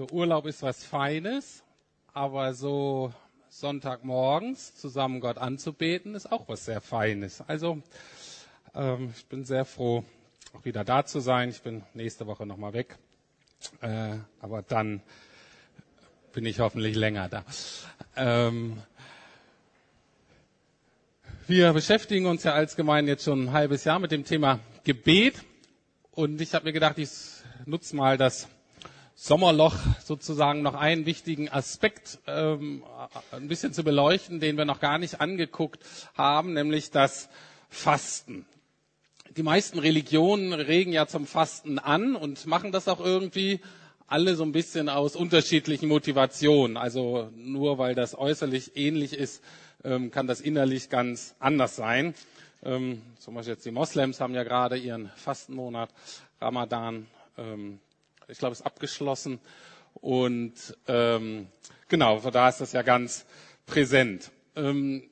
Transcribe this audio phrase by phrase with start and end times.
[0.00, 1.62] So Urlaub ist was Feines,
[2.14, 3.12] aber so
[3.50, 7.42] Sonntagmorgens zusammen Gott anzubeten ist auch was sehr Feines.
[7.46, 7.82] Also
[8.74, 10.02] ähm, ich bin sehr froh,
[10.54, 11.50] auch wieder da zu sein.
[11.50, 12.96] Ich bin nächste Woche nochmal weg,
[13.82, 15.02] äh, aber dann
[16.32, 17.44] bin ich hoffentlich länger da.
[18.16, 18.78] Ähm,
[21.46, 25.44] wir beschäftigen uns ja als Gemeinde jetzt schon ein halbes Jahr mit dem Thema Gebet
[26.12, 27.10] und ich habe mir gedacht, ich
[27.66, 28.48] nutze mal das
[29.22, 32.82] Sommerloch sozusagen noch einen wichtigen Aspekt ähm,
[33.32, 35.80] ein bisschen zu beleuchten, den wir noch gar nicht angeguckt
[36.16, 37.28] haben, nämlich das
[37.68, 38.46] Fasten.
[39.36, 43.60] Die meisten Religionen regen ja zum Fasten an und machen das auch irgendwie
[44.06, 46.78] alle so ein bisschen aus unterschiedlichen Motivationen.
[46.78, 49.42] Also nur weil das äußerlich ähnlich ist,
[49.84, 52.14] ähm, kann das innerlich ganz anders sein.
[52.64, 55.90] Ähm, zum Beispiel jetzt die Moslems haben ja gerade ihren Fastenmonat
[56.40, 57.80] Ramadan ähm,
[58.30, 59.40] ich glaube, es ist abgeschlossen.
[59.94, 60.54] Und
[60.86, 61.48] ähm,
[61.88, 63.26] genau, da ist das ja ganz
[63.66, 64.30] präsent.
[64.56, 65.08] Ähm,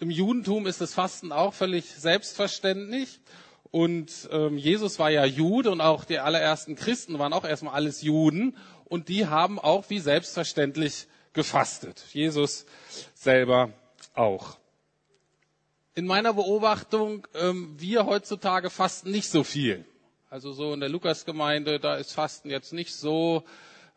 [0.00, 3.20] Im Judentum ist das Fasten auch völlig selbstverständlich.
[3.70, 8.02] Und ähm, Jesus war ja Jude und auch die allerersten Christen waren auch erstmal alles
[8.02, 8.56] Juden.
[8.84, 12.04] Und die haben auch wie selbstverständlich gefastet.
[12.12, 12.66] Jesus
[13.14, 13.72] selber
[14.14, 14.58] auch.
[15.96, 19.84] In meiner Beobachtung, ähm, wir heutzutage fasten nicht so viel.
[20.34, 23.44] Also so in der Lukasgemeinde, da ist Fasten jetzt nicht so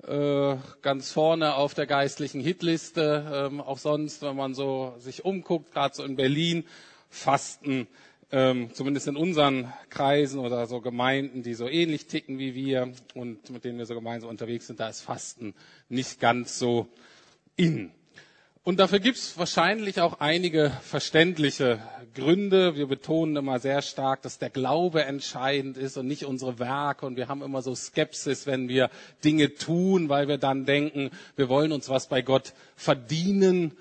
[0.07, 3.47] äh, ganz vorne auf der geistlichen Hitliste.
[3.49, 6.63] Ähm, auch sonst, wenn man so sich umguckt, gerade so in Berlin,
[7.09, 7.87] Fasten,
[8.31, 13.49] ähm, zumindest in unseren Kreisen oder so Gemeinden, die so ähnlich ticken wie wir und
[13.49, 15.55] mit denen wir so gemeinsam unterwegs sind, da ist Fasten
[15.89, 16.85] nicht ganz so
[17.55, 17.89] in.
[18.67, 21.79] Und dafür gibt es wahrscheinlich auch einige verständliche
[22.13, 22.75] Gründe.
[22.75, 27.05] Wir betonen immer sehr stark, dass der Glaube entscheidend ist und nicht unsere Werke.
[27.05, 28.89] Und wir haben immer so Skepsis, wenn wir
[29.23, 33.77] Dinge tun, weil wir dann denken, wir wollen uns was bei Gott verdienen.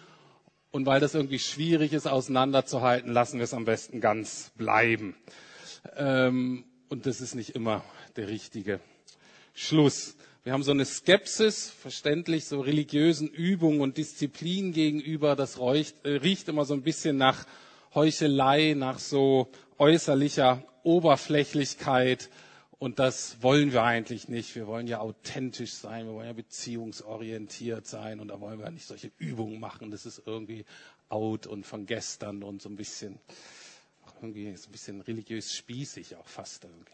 [0.71, 5.17] Und weil das irgendwie schwierig ist, auseinanderzuhalten, lassen wir es am besten ganz bleiben.
[5.97, 7.83] Ähm, und das ist nicht immer
[8.15, 8.79] der richtige
[9.53, 10.15] Schluss.
[10.47, 15.35] Wir haben so eine Skepsis, verständlich, so religiösen Übungen und Disziplin gegenüber.
[15.35, 17.49] Das riecht, äh, riecht immer so ein bisschen nach
[17.97, 19.49] Heuchelei, nach so
[19.79, 22.31] äußerlicher Oberflächlichkeit.
[22.79, 24.55] Und das wollen wir eigentlich nicht.
[24.55, 28.21] Wir wollen ja authentisch sein, wir wollen ja beziehungsorientiert sein.
[28.21, 29.91] Und da wollen wir nicht solche Übungen machen.
[29.91, 30.65] Das ist irgendwie
[31.09, 33.19] out und von gestern und so ein bisschen,
[34.23, 36.93] irgendwie so ein bisschen religiös spießig auch fast irgendwie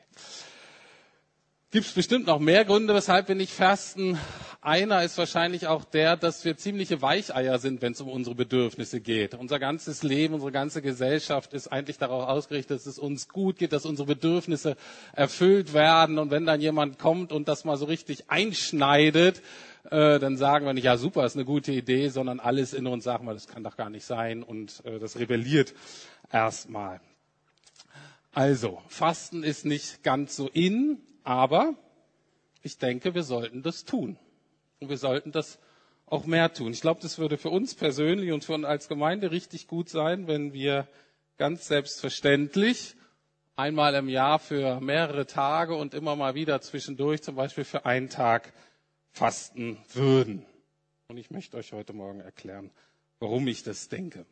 [1.73, 4.19] gibt es bestimmt noch mehr Gründe, weshalb wir nicht fasten.
[4.61, 9.01] Einer ist wahrscheinlich auch der, dass wir ziemliche Weicheier sind, wenn es um unsere Bedürfnisse
[9.01, 9.35] geht.
[9.35, 13.73] Unser ganzes Leben, unsere ganze Gesellschaft ist eigentlich darauf ausgerichtet, dass es uns gut geht,
[13.73, 14.77] dass unsere Bedürfnisse
[15.15, 16.19] erfüllt werden.
[16.19, 19.41] Und wenn dann jemand kommt und das mal so richtig einschneidet,
[19.91, 23.03] äh, dann sagen wir nicht, ja super, ist eine gute Idee, sondern alles in uns
[23.03, 25.73] sagen wir, das kann doch gar nicht sein und äh, das rebelliert
[26.31, 27.01] erstmal.
[28.35, 31.75] Also, Fasten ist nicht ganz so in, aber
[32.63, 34.19] ich denke, wir sollten das tun.
[34.81, 35.59] Und wir sollten das
[36.07, 36.73] auch mehr tun.
[36.73, 40.27] Ich glaube, das würde für uns persönlich und für uns als Gemeinde richtig gut sein,
[40.27, 40.89] wenn wir
[41.39, 42.97] ganz selbstverständlich
[43.57, 48.09] einmal im Jahr für mehrere Tage und immer mal wieder zwischendurch, zum Beispiel für einen
[48.09, 48.53] Tag,
[49.11, 50.45] fasten würden.
[51.09, 52.71] Und ich möchte euch heute Morgen erklären,
[53.19, 54.25] warum ich das denke.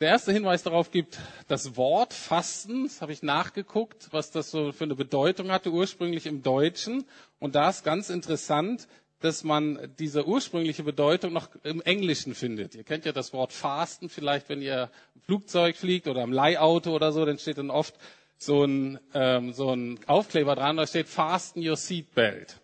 [0.00, 2.84] Der erste Hinweis darauf gibt das Wort Fasten.
[2.84, 7.04] Das habe ich nachgeguckt, was das so für eine Bedeutung hatte, ursprünglich im Deutschen.
[7.40, 8.86] Und da ist ganz interessant,
[9.20, 12.76] dass man diese ursprüngliche Bedeutung noch im Englischen findet.
[12.76, 16.94] Ihr kennt ja das Wort Fasten vielleicht, wenn ihr im Flugzeug fliegt oder im Leihauto
[16.94, 17.96] oder so, dann steht dann oft
[18.36, 22.60] so ein, ähm, so ein Aufkleber dran, da steht Fasten your seatbelt.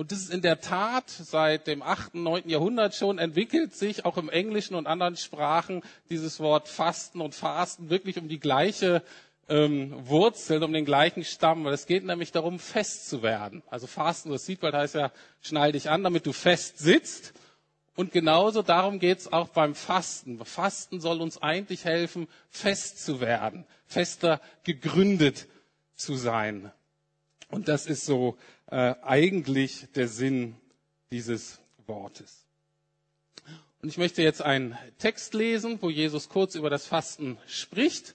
[0.00, 2.48] Und das ist in der Tat seit dem 8., 9.
[2.48, 7.90] Jahrhundert schon entwickelt sich auch im Englischen und anderen Sprachen dieses Wort Fasten und Fasten
[7.90, 9.02] wirklich um die gleiche
[9.50, 11.66] ähm, Wurzel, um den gleichen Stamm.
[11.66, 13.62] Weil es geht nämlich darum, fest zu werden.
[13.68, 15.12] Also Fasten, das sieht man, heißt ja,
[15.42, 17.34] schnall dich an, damit du fest sitzt.
[17.94, 20.42] Und genauso darum geht es auch beim Fasten.
[20.46, 25.46] Fasten soll uns eigentlich helfen, fest zu werden, fester gegründet
[25.94, 26.72] zu sein.
[27.50, 28.38] Und das ist so
[28.70, 30.56] äh, eigentlich der Sinn
[31.10, 32.46] dieses Wortes.
[33.82, 38.14] Und ich möchte jetzt einen Text lesen, wo Jesus kurz über das Fasten spricht.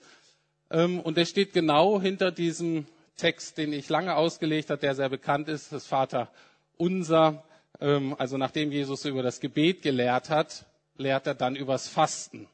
[0.69, 2.85] Ähm, und der steht genau hinter diesem
[3.17, 6.29] Text, den ich lange ausgelegt habe, der sehr bekannt ist, das Vater
[6.77, 7.43] Unser.
[7.81, 10.65] Ähm, also nachdem Jesus über das Gebet gelehrt hat,
[10.97, 12.47] lehrt er dann übers Fasten.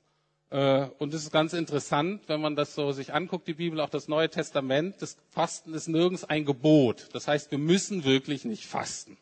[0.52, 3.90] Äh, und es ist ganz interessant, wenn man das so sich anguckt, die Bibel, auch
[3.90, 7.08] das Neue Testament, das Fasten ist nirgends ein Gebot.
[7.14, 9.18] Das heißt, wir müssen wirklich nicht fasten.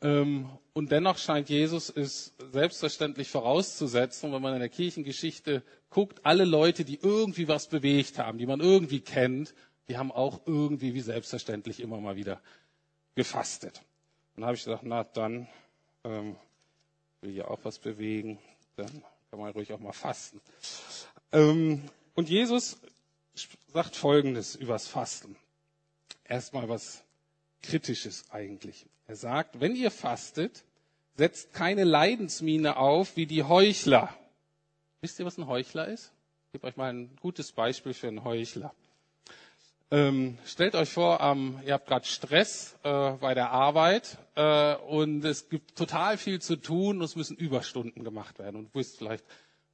[0.00, 6.44] Ähm, und dennoch scheint Jesus es selbstverständlich vorauszusetzen, wenn man in der Kirchengeschichte guckt, alle
[6.44, 9.52] Leute, die irgendwie was bewegt haben, die man irgendwie kennt,
[9.88, 12.40] die haben auch irgendwie wie selbstverständlich immer mal wieder
[13.16, 13.82] gefastet.
[14.36, 15.48] Dann habe ich gesagt, na dann
[16.04, 16.36] ähm,
[17.20, 18.38] will ich auch was bewegen,
[18.76, 20.40] dann kann man ruhig auch mal fasten.
[21.32, 21.82] Ähm,
[22.14, 22.78] und Jesus
[23.72, 25.36] sagt Folgendes übers Fasten.
[26.24, 27.02] Erstmal was
[27.62, 28.86] Kritisches eigentlich.
[29.06, 30.64] Er sagt, wenn ihr fastet,
[31.16, 34.14] setzt keine Leidensmiene auf wie die Heuchler.
[35.00, 36.12] Wisst ihr, was ein Heuchler ist?
[36.46, 38.74] Ich gebe euch mal ein gutes Beispiel für einen Heuchler.
[39.90, 45.24] Ähm, stellt euch vor, ähm, ihr habt gerade Stress äh, bei der Arbeit äh, und
[45.24, 48.56] es gibt total viel zu tun und es müssen Überstunden gemacht werden.
[48.56, 49.24] Und du bist vielleicht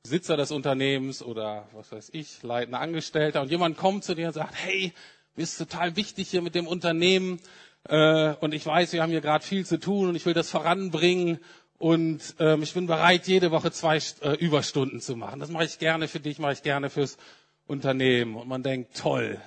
[0.05, 4.34] Besitzer des Unternehmens oder was weiß ich, leitender Angestellter und jemand kommt zu dir und
[4.34, 4.93] sagt, hey,
[5.34, 7.40] mir ist total wichtig hier mit dem Unternehmen
[7.88, 10.49] äh, und ich weiß, wir haben hier gerade viel zu tun und ich will das
[10.49, 11.40] voranbringen
[11.78, 15.40] und ähm, ich bin bereit, jede Woche zwei äh, Überstunden zu machen.
[15.40, 17.19] Das mache ich gerne für dich, mache ich gerne fürs
[17.66, 18.37] Unternehmen.
[18.37, 19.40] Und man denkt, toll,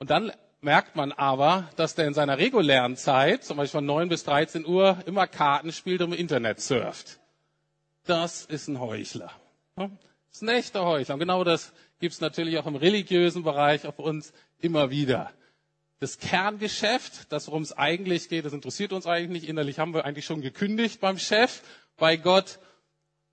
[0.00, 0.32] und dann
[0.62, 4.66] merkt man aber, dass der in seiner regulären Zeit, zum Beispiel von 9 bis 13
[4.66, 7.20] Uhr, immer Karten spielt und im Internet surft.
[8.04, 9.30] Das ist ein Heuchler.
[9.76, 9.88] Das
[10.32, 11.14] ist ein echter Heuchler.
[11.14, 15.30] Und genau das gibt es natürlich auch im religiösen Bereich auf uns immer wieder.
[15.98, 19.48] Das Kerngeschäft, das worum es eigentlich geht, das interessiert uns eigentlich nicht.
[19.50, 21.62] Innerlich haben wir eigentlich schon gekündigt beim Chef,
[21.98, 22.58] bei Gott.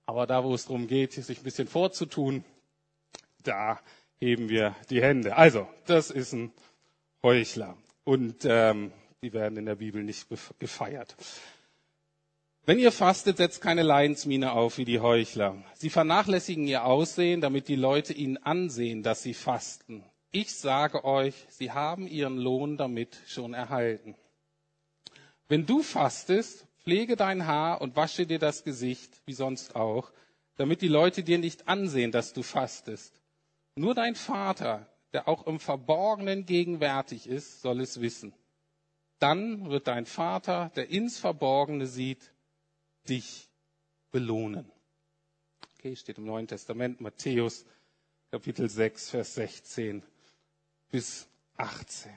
[0.06, 2.44] Aber da, wo es darum geht, sich ein bisschen vorzutun,
[3.44, 3.80] da
[4.20, 5.36] heben wir die Hände.
[5.36, 6.52] Also, das ist ein
[7.24, 7.78] Heuchler.
[8.04, 8.92] Und ähm,
[9.22, 10.28] die werden in der Bibel nicht
[10.60, 11.16] gefeiert.
[12.66, 15.56] Wenn ihr fastet, setzt keine Leidensmiene auf wie die Heuchler.
[15.74, 20.04] Sie vernachlässigen ihr Aussehen, damit die Leute ihnen ansehen, dass sie fasten.
[20.32, 24.16] Ich sage euch, sie haben ihren Lohn damit schon erhalten.
[25.48, 30.12] Wenn du fastest, pflege dein Haar und wasche dir das Gesicht, wie sonst auch,
[30.58, 33.22] damit die Leute dir nicht ansehen, dass du fastest.
[33.78, 38.34] Nur dein Vater, der auch im Verborgenen gegenwärtig ist, soll es wissen.
[39.20, 42.32] Dann wird dein Vater, der ins Verborgene sieht,
[43.08, 43.50] dich
[44.12, 44.72] belohnen.
[45.78, 47.66] Okay, steht im Neuen Testament, Matthäus
[48.32, 50.02] Kapitel 6, Vers 16
[50.90, 51.28] bis
[51.58, 52.12] 18.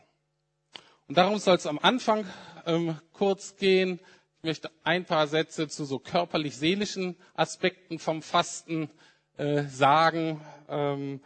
[1.08, 2.24] Und darum soll es am Anfang
[2.64, 4.00] ähm, kurz gehen.
[4.38, 8.88] Ich möchte ein paar Sätze zu so körperlich-seelischen Aspekten vom Fasten
[9.36, 10.40] äh, sagen.
[10.68, 11.20] Ähm,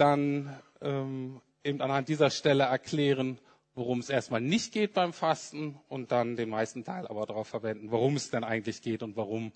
[0.00, 3.38] dann ähm, eben anhand dieser Stelle erklären,
[3.74, 7.90] worum es erstmal nicht geht beim Fasten und dann den meisten Teil aber darauf verwenden,
[7.90, 9.52] worum es denn eigentlich geht und warum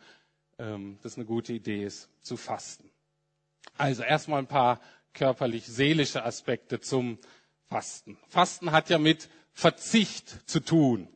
[0.58, 2.90] ähm, das eine gute Idee ist, zu fasten.
[3.76, 4.80] Also erstmal ein paar
[5.14, 7.18] körperlich-seelische Aspekte zum
[7.68, 8.18] Fasten.
[8.28, 11.08] Fasten hat ja mit Verzicht zu tun.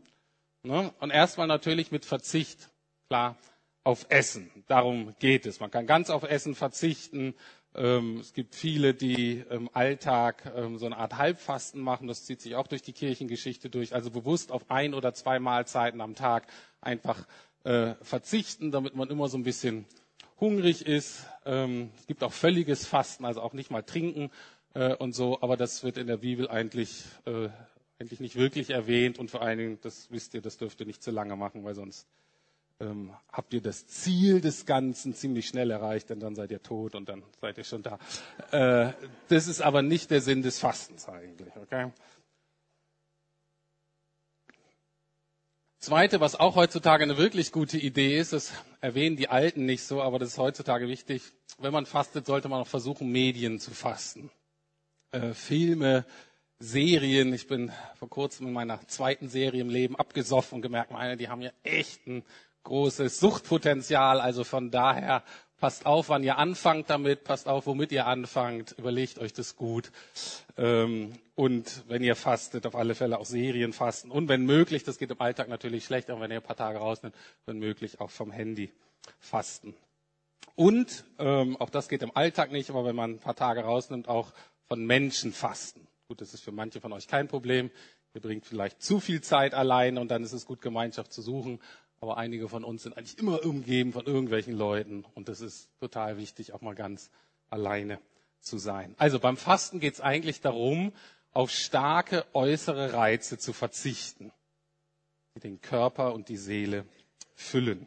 [0.63, 0.93] Ne?
[1.01, 2.71] Und erstmal natürlich mit Verzicht,
[3.09, 3.37] klar,
[3.85, 4.51] auf Essen.
[4.67, 5.61] Darum geht es.
[5.61, 7.35] Man kann ganz auf Essen verzichten.
[7.79, 12.09] Ähm, es gibt viele, die im Alltag ähm, so eine Art Halbfasten machen.
[12.09, 13.95] Das zieht sich auch durch die Kirchengeschichte durch.
[13.95, 16.49] Also bewusst auf ein oder zwei Mahlzeiten am Tag
[16.81, 17.25] einfach
[17.63, 19.85] äh, verzichten, damit man immer so ein bisschen
[20.41, 21.25] hungrig ist.
[21.47, 24.31] Ähm, es gibt auch völliges Fasten, also auch nicht mal trinken
[24.75, 25.41] äh, und so.
[25.41, 27.49] Aber das wird in der Bibel eigentlich, äh,
[28.01, 29.21] eigentlich nicht wirklich erwähnt.
[29.21, 31.77] Und vor allen Dingen, das wisst ihr, das dürft ihr nicht zu lange machen, weil
[31.77, 32.09] sonst
[32.81, 36.95] ähm, habt ihr das Ziel des Ganzen ziemlich schnell erreicht, denn dann seid ihr tot
[36.95, 37.99] und dann seid ihr schon da.
[38.53, 38.93] Äh,
[39.29, 41.55] das ist aber nicht der Sinn des Fastens eigentlich.
[41.57, 41.91] Okay?
[45.81, 50.03] Zweite, was auch heutzutage eine wirklich gute Idee ist, das erwähnen die Alten nicht so,
[50.03, 51.23] aber das ist heutzutage wichtig.
[51.59, 54.31] Wenn man fastet, sollte man auch versuchen, Medien zu fasten.
[55.13, 56.05] Äh, Filme,
[56.59, 57.33] Serien.
[57.33, 61.29] Ich bin vor kurzem in meiner zweiten Serie im Leben abgesoffen und gemerkt, meine, die
[61.29, 62.25] haben ja echt einen
[62.65, 64.21] großes Suchtpotenzial.
[64.21, 65.23] Also von daher
[65.59, 69.91] passt auf, wann ihr anfangt damit, passt auf, womit ihr anfangt, überlegt euch das gut.
[70.57, 74.11] Ähm, und wenn ihr fastet, auf alle Fälle auch Serien fasten.
[74.11, 76.79] Und wenn möglich, das geht im Alltag natürlich schlecht, aber wenn ihr ein paar Tage
[76.79, 77.15] rausnimmt,
[77.47, 78.73] wenn möglich auch vom Handy
[79.21, 79.75] fasten.
[80.55, 84.09] Und ähm, auch das geht im Alltag nicht, aber wenn man ein paar Tage rausnimmt,
[84.09, 84.33] auch
[84.67, 85.87] von Menschen fasten.
[86.09, 87.71] Gut, das ist für manche von euch kein Problem.
[88.15, 91.61] Ihr bringt vielleicht zu viel Zeit allein und dann ist es gut, Gemeinschaft zu suchen.
[92.01, 95.05] Aber einige von uns sind eigentlich immer umgeben von irgendwelchen Leuten.
[95.15, 97.11] Und das ist total wichtig, auch mal ganz
[97.51, 97.99] alleine
[98.41, 98.95] zu sein.
[98.99, 100.93] Also beim Fasten geht es eigentlich darum,
[101.33, 104.33] auf starke äußere Reize zu verzichten,
[105.35, 106.85] die den Körper und die Seele
[107.35, 107.87] füllen.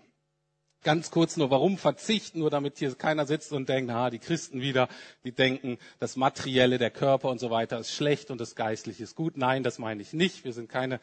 [0.84, 4.62] Ganz kurz nur, warum verzichten, nur damit hier keiner sitzt und denkt, na, die Christen
[4.62, 4.89] wieder,
[5.24, 9.15] die denken, das Materielle, der Körper und so weiter ist schlecht und das Geistliche ist
[9.15, 9.38] gut.
[9.38, 10.44] Nein, das meine ich nicht.
[10.44, 11.00] Wir sind keine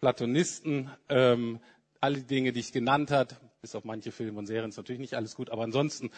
[0.00, 0.90] Platonisten.
[1.10, 1.60] Ähm,
[2.00, 5.14] alle Dinge, die ich genannt habe, bis auf manche Filme und Serien ist natürlich nicht
[5.14, 6.10] alles gut, aber ansonsten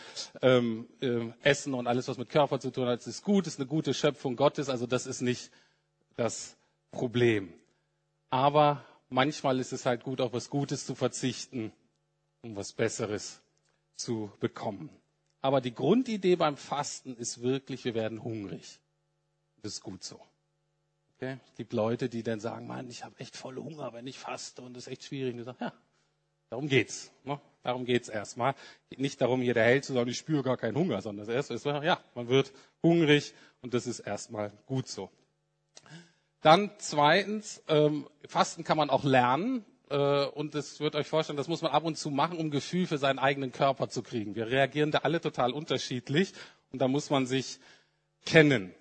[0.43, 3.67] ähm, äh, Essen und alles, was mit Körper zu tun hat, ist gut, ist eine
[3.67, 5.51] gute Schöpfung Gottes, also das ist nicht
[6.17, 6.57] das
[6.91, 7.53] Problem.
[8.29, 11.73] Aber manchmal ist es halt gut, auf was Gutes zu verzichten,
[12.43, 13.41] um was Besseres
[13.97, 14.91] zu bekommen.
[15.43, 18.81] Aber die Grundidee beim Fasten ist wirklich, wir werden hungrig.
[19.63, 20.21] Das ist gut so.
[21.21, 21.37] Okay?
[21.51, 24.63] Es gibt Leute, die dann sagen, Mann, ich habe echt voll Hunger, wenn ich faste
[24.63, 25.35] und das ist echt schwierig.
[25.35, 25.73] Und ich sage, ja,
[26.49, 27.13] darum geht's.
[27.25, 27.39] Ne?
[27.63, 28.55] Darum geht's erstmal.
[28.97, 31.53] Nicht darum, hier der Held zu sagen, ich spüre gar keinen Hunger, sondern das erste
[31.53, 35.11] ist, ja, man wird hungrig und das ist erstmal gut so.
[36.41, 39.67] Dann zweitens, ähm, Fasten kann man auch lernen.
[39.91, 42.87] Äh, und das wird euch vorstellen, das muss man ab und zu machen, um Gefühl
[42.87, 44.37] für seinen eigenen Körper zu kriegen.
[44.37, 46.33] Wir reagieren da alle total unterschiedlich
[46.73, 47.59] und da muss man sich
[48.25, 48.75] kennen.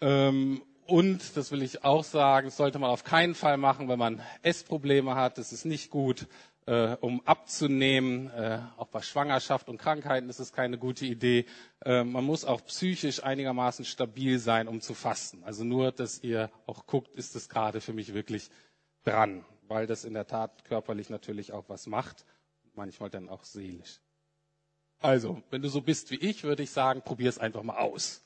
[0.00, 4.20] Ähm, und, das will ich auch sagen, sollte man auf keinen Fall machen, wenn man
[4.42, 5.38] Essprobleme hat.
[5.38, 6.26] Das ist nicht gut,
[6.66, 8.30] äh, um abzunehmen.
[8.30, 11.46] Äh, auch bei Schwangerschaft und Krankheiten ist es keine gute Idee.
[11.84, 15.42] Äh, man muss auch psychisch einigermaßen stabil sein, um zu fasten.
[15.44, 18.50] Also nur, dass ihr auch guckt, ist es gerade für mich wirklich
[19.04, 22.24] dran, weil das in der Tat körperlich natürlich auch was macht,
[22.74, 24.00] manchmal dann auch seelisch.
[25.00, 28.23] Also, wenn du so bist wie ich, würde ich sagen, probier es einfach mal aus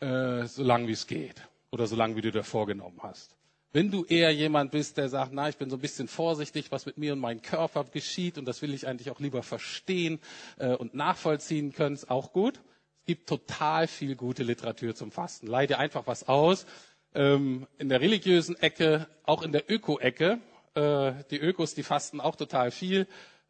[0.00, 3.36] äh, so lange wie es geht oder so lange wie du dir vorgenommen hast.
[3.72, 6.86] Wenn du eher jemand bist, der sagt, na, ich bin so ein bisschen vorsichtig, was
[6.86, 10.18] mit mir und meinem Körper geschieht und das will ich eigentlich auch lieber verstehen
[10.58, 12.60] äh, und nachvollziehen können, ist auch gut.
[13.00, 15.46] Es gibt total viel gute Literatur zum Fasten.
[15.46, 16.66] Leih einfach was aus.
[17.14, 20.38] Ähm, in der religiösen Ecke, auch in der Öko-Ecke.
[20.74, 23.06] Äh, die Ökos, die fasten auch total viel.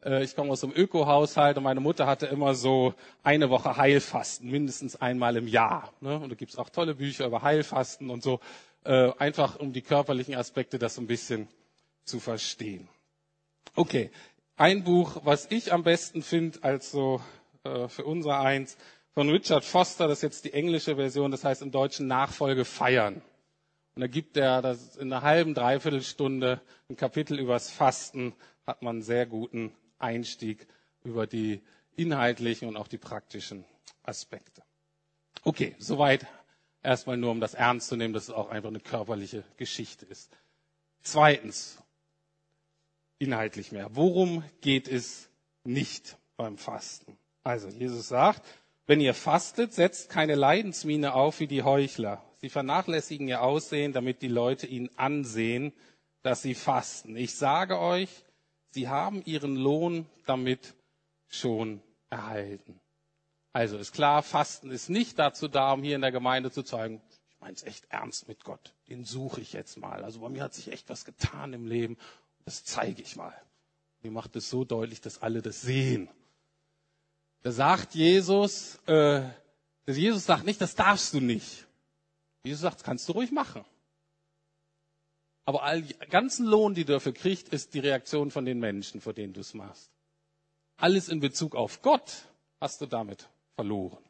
[0.07, 4.49] Äh, ich komme aus einem Öko-Haushalt und meine Mutter hatte immer so eine Woche Heilfasten,
[4.49, 5.91] mindestens einmal im Jahr.
[5.99, 6.17] Ne?
[6.17, 8.39] Und da gibt's auch tolle Bücher über Heilfasten und so,
[8.85, 11.47] äh, einfach um die körperlichen Aspekte das so ein bisschen
[12.05, 12.87] zu verstehen.
[13.75, 14.09] Okay,
[14.55, 17.21] ein Buch, was ich am besten finde, also
[17.63, 18.77] äh, für unser eins,
[19.13, 23.21] von Richard Foster, das ist jetzt die englische Version, das heißt im Deutschen Nachfolge feiern.
[23.95, 28.33] Und da gibt er das in einer halben, dreiviertel Stunde ein Kapitel übers Fasten,
[28.67, 30.67] hat man einen sehr guten Einstieg
[31.03, 31.61] über die
[31.95, 33.65] inhaltlichen und auch die praktischen
[34.03, 34.63] Aspekte.
[35.43, 36.25] Okay, soweit
[36.83, 40.35] erstmal nur, um das ernst zu nehmen, dass es auch einfach eine körperliche Geschichte ist.
[41.01, 41.81] Zweitens,
[43.19, 43.89] inhaltlich mehr.
[43.95, 45.29] Worum geht es
[45.63, 47.17] nicht beim Fasten?
[47.43, 48.45] Also, Jesus sagt,
[48.85, 52.23] wenn ihr fastet, setzt keine Leidensmiene auf wie die Heuchler.
[52.37, 55.73] Sie vernachlässigen ihr Aussehen, damit die Leute ihnen ansehen,
[56.21, 57.15] dass sie fasten.
[57.15, 58.09] Ich sage euch,
[58.71, 60.75] Sie haben ihren Lohn damit
[61.27, 62.79] schon erhalten.
[63.53, 67.01] Also ist klar, Fasten ist nicht dazu da, um hier in der Gemeinde zu zeigen,
[67.29, 68.73] ich meine es echt ernst mit Gott.
[68.87, 70.03] Den suche ich jetzt mal.
[70.03, 71.97] Also bei mir hat sich echt was getan im Leben.
[72.45, 73.33] Das zeige ich mal.
[74.01, 76.09] Mir macht es so deutlich, dass alle das sehen.
[77.41, 79.23] Da sagt Jesus, äh,
[79.85, 81.65] Jesus sagt nicht, das darfst du nicht.
[82.43, 83.65] Jesus sagt, das kannst du ruhig machen.
[85.47, 89.13] Aber all ganzen Lohn, die du dafür kriegst, ist die Reaktion von den Menschen, vor
[89.13, 89.89] denen du es machst.
[90.75, 92.27] Alles in Bezug auf Gott
[92.59, 94.03] hast du damit verloren.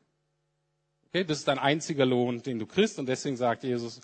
[1.05, 2.97] Okay, das ist dein einziger Lohn, den du kriegst.
[2.97, 4.01] Und deswegen sagt Jesus,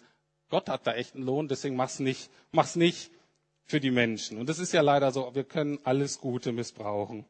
[0.49, 3.09] Gott hat da echt einen Lohn, deswegen mach's nicht, mach's nicht
[3.63, 4.37] für die Menschen.
[4.37, 7.25] Und das ist ja leider so, wir können alles Gute missbrauchen.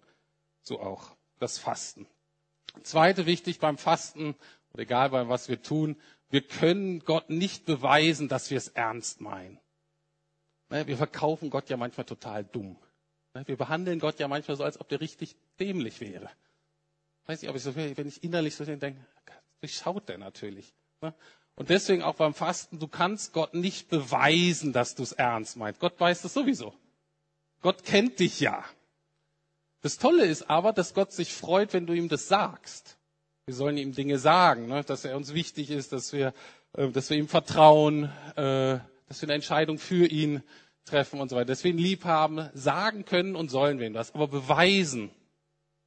[0.63, 2.07] So auch das Fasten.
[2.81, 4.36] Zweite wichtig beim Fasten,
[4.74, 5.95] oder egal bei was wir tun,
[6.29, 9.60] wir können Gott nicht beweisen, dass wir es ernst meinen.
[10.74, 12.75] Ne, wir verkaufen Gott ja manchmal total dumm.
[13.36, 16.32] Ne, wir behandeln Gott ja manchmal so, als ob der richtig dämlich wäre.
[17.27, 19.06] Weiß ich, ob ich so, wenn ich innerlich so denke,
[19.62, 20.74] durchschaut der natürlich.
[21.01, 21.13] Ne?
[21.53, 25.80] Und deswegen auch beim Fasten, du kannst Gott nicht beweisen, dass du es ernst meinst.
[25.80, 26.74] Gott weiß das sowieso.
[27.62, 28.65] Gott kennt dich ja.
[29.82, 32.98] Das Tolle ist aber, dass Gott sich freut, wenn du ihm das sagst.
[33.46, 36.34] Wir sollen ihm Dinge sagen, dass er uns wichtig ist, dass wir,
[36.74, 40.42] äh, dass wir ihm vertrauen, äh, dass wir eine Entscheidung für ihn
[40.86, 41.56] treffen und so weiter.
[41.63, 44.13] Wir ihn lieb haben, sagen können und sollen wir ihm das.
[44.13, 45.12] Aber beweisen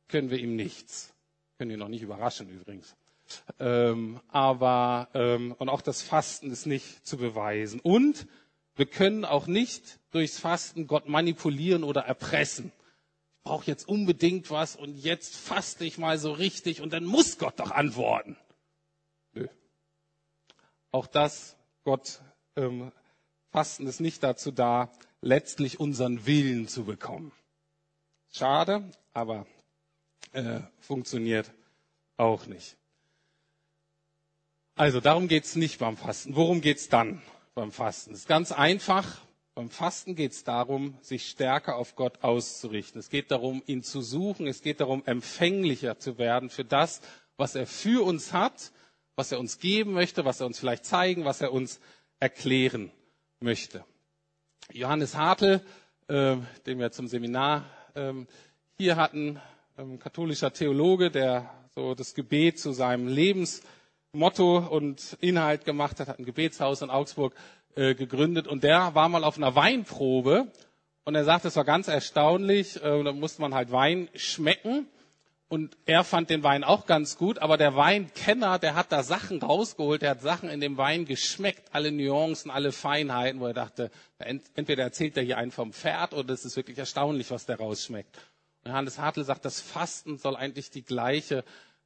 [0.08, 1.14] können wir ihm nichts.
[1.58, 2.96] Können ihn noch nicht überraschen übrigens.
[3.58, 7.80] Ähm, aber ähm, und auch das Fasten ist nicht zu beweisen.
[7.80, 8.26] Und
[8.76, 12.72] wir können auch nicht durchs Fasten Gott manipulieren oder erpressen.
[13.38, 17.38] Ich brauche jetzt unbedingt was und jetzt faste ich mal so richtig und dann muss
[17.38, 18.36] Gott doch antworten.
[19.32, 19.48] Nö.
[20.90, 22.20] Auch das Gott
[22.56, 22.92] ähm,
[23.56, 24.90] Fasten ist nicht dazu da,
[25.22, 27.32] letztlich unseren Willen zu bekommen.
[28.30, 28.84] schade,
[29.14, 29.46] aber
[30.32, 31.50] äh, funktioniert
[32.18, 32.76] auch nicht.
[34.74, 36.36] Also darum geht's nicht beim Fasten.
[36.36, 37.22] Worum geht's dann
[37.54, 38.12] beim Fasten?
[38.12, 39.22] Es ist ganz einfach.
[39.54, 42.98] Beim Fasten geht's darum, sich stärker auf Gott auszurichten.
[42.98, 44.46] Es geht darum, ihn zu suchen.
[44.46, 47.00] Es geht darum, empfänglicher zu werden für das,
[47.38, 48.70] was er für uns hat,
[49.14, 51.80] was er uns geben möchte, was er uns vielleicht zeigen, was er uns
[52.20, 52.92] erklären
[53.40, 53.84] möchte.
[54.72, 55.60] Johannes Hartl,
[56.08, 57.64] äh, den wir zum Seminar
[57.94, 58.12] äh,
[58.78, 59.40] hier hatten,
[59.78, 66.18] ähm, katholischer Theologe, der so das Gebet zu seinem Lebensmotto und Inhalt gemacht hat, hat
[66.18, 67.34] ein Gebetshaus in Augsburg
[67.74, 70.50] äh, gegründet und der war mal auf einer Weinprobe
[71.04, 74.88] und er sagt, es war ganz erstaunlich, äh, da musste man halt Wein schmecken
[75.48, 79.40] und er fand den Wein auch ganz gut, aber der Weinkenner, der hat da Sachen
[79.40, 83.90] rausgeholt, der hat Sachen in dem Wein geschmeckt, alle Nuancen, alle Feinheiten, wo er dachte,
[84.18, 88.16] entweder erzählt er hier einen vom Pferd oder es ist wirklich erstaunlich, was der rausschmeckt.
[88.64, 91.44] Und Johannes Hartl sagt, das Fasten soll eigentlich die gleiche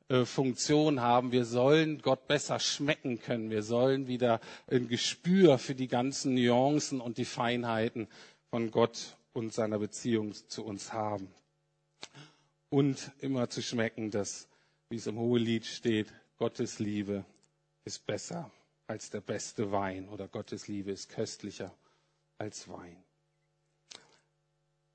[0.09, 1.31] äh, Funktion haben.
[1.31, 3.51] Wir sollen Gott besser schmecken können.
[3.51, 4.41] Wir sollen wieder
[4.71, 8.09] ein Gespür für die ganzen Nuancen und die Feinheiten
[8.49, 11.29] von Gott und seiner Beziehung zu uns haben
[12.71, 14.49] und immer zu schmecken, dass,
[14.89, 17.25] wie es im Hohelied steht, Gottes Liebe
[17.85, 18.51] ist besser
[18.87, 21.75] als der beste Wein oder Gottes Liebe ist köstlicher
[22.39, 22.97] als Wein.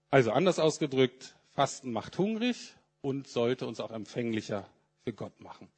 [0.09, 4.67] Also anders ausgedrückt, Fasten macht hungrig und sollte uns auch empfänglicher
[5.03, 5.69] für Gott machen.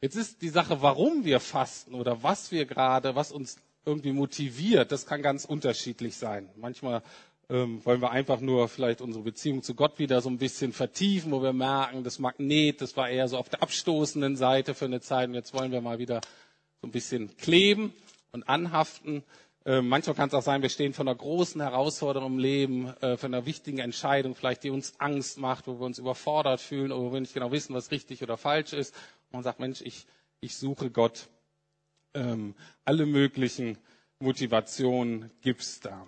[0.00, 4.92] Jetzt ist die Sache, warum wir fasten oder was wir gerade, was uns irgendwie motiviert,
[4.92, 6.48] das kann ganz unterschiedlich sein.
[6.56, 7.02] Manchmal
[7.50, 11.32] ähm, wollen wir einfach nur vielleicht unsere Beziehung zu Gott wieder so ein bisschen vertiefen,
[11.32, 15.00] wo wir merken, das Magnet, das war eher so auf der abstoßenden Seite für eine
[15.00, 16.20] Zeit und jetzt wollen wir mal wieder
[16.82, 17.92] so ein bisschen kleben
[18.32, 19.22] und anhaften.
[19.64, 23.16] Äh, manchmal kann es auch sein, wir stehen vor einer großen Herausforderung im Leben, äh,
[23.16, 27.12] vor einer wichtigen Entscheidung, vielleicht die uns Angst macht, wo wir uns überfordert fühlen wo
[27.12, 28.94] wir nicht genau wissen, was richtig oder falsch ist.
[29.26, 30.06] Und man sagt, Mensch, ich,
[30.40, 31.28] ich suche Gott.
[32.14, 33.78] Ähm, alle möglichen
[34.20, 36.06] Motivationen gibt's da.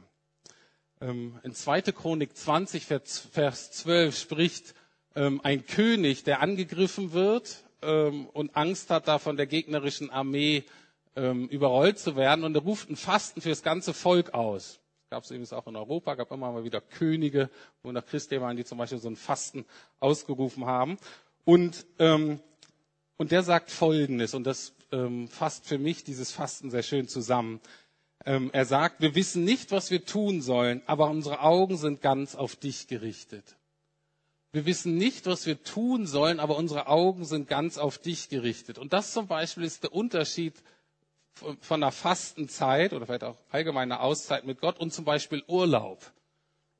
[1.03, 1.81] Ähm, in 2.
[1.93, 4.75] Chronik 20, Vers 12 spricht
[5.17, 10.65] ähm, ein König, der angegriffen wird ähm, und Angst hat, da von der gegnerischen Armee
[11.17, 12.45] überrollt zu werden.
[12.45, 14.79] Und er ruft ein Fasten für das ganze Volk aus.
[15.11, 17.51] Gab es übrigens auch in Europa, gab immer mal wieder Könige,
[17.83, 19.67] wo nach Christi waren, die zum Beispiel so ein Fasten
[19.99, 20.99] ausgerufen haben.
[21.45, 24.73] Und, und der sagt Folgendes, und das
[25.31, 27.61] fasst für mich dieses Fasten sehr schön zusammen.
[28.27, 32.35] Ähm, er sagt, wir wissen nicht, was wir tun sollen, aber unsere Augen sind ganz
[32.35, 33.57] auf dich gerichtet.
[34.53, 38.79] Wir wissen nicht, was wir tun sollen, aber unsere Augen sind ganz auf dich gerichtet.
[38.79, 40.55] Und das zum Beispiel ist der Unterschied
[41.35, 46.13] von einer Fastenzeit oder vielleicht auch allgemeiner Auszeit mit Gott und zum Beispiel Urlaub.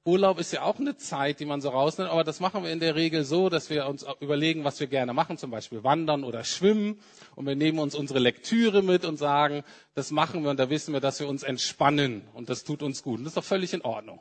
[0.05, 2.81] Urlaub ist ja auch eine Zeit, die man so rausnimmt, aber das machen wir in
[2.81, 6.43] der Regel so, dass wir uns überlegen, was wir gerne machen, zum Beispiel wandern oder
[6.43, 6.99] schwimmen.
[7.37, 9.63] Und wir nehmen uns unsere Lektüre mit und sagen,
[9.95, 13.03] das machen wir und da wissen wir, dass wir uns entspannen und das tut uns
[13.03, 13.19] gut.
[13.19, 14.21] Und das ist doch völlig in Ordnung.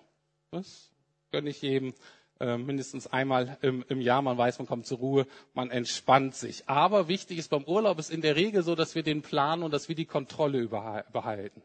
[0.52, 0.92] Das
[1.32, 1.94] gönne ich jedem
[2.42, 4.22] äh, mindestens einmal im, im Jahr.
[4.22, 6.68] Man weiß, man kommt zur Ruhe, man entspannt sich.
[6.68, 9.72] Aber wichtig ist beim Urlaub ist in der Regel so, dass wir den Plan und
[9.72, 11.62] dass wir die Kontrolle behalten.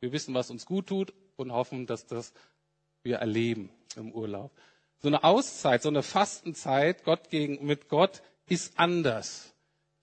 [0.00, 2.32] Wir wissen, was uns gut tut und hoffen, dass das
[3.02, 4.50] wir erleben im Urlaub.
[5.00, 9.54] So eine Auszeit, so eine Fastenzeit Gott gegen, mit Gott ist anders.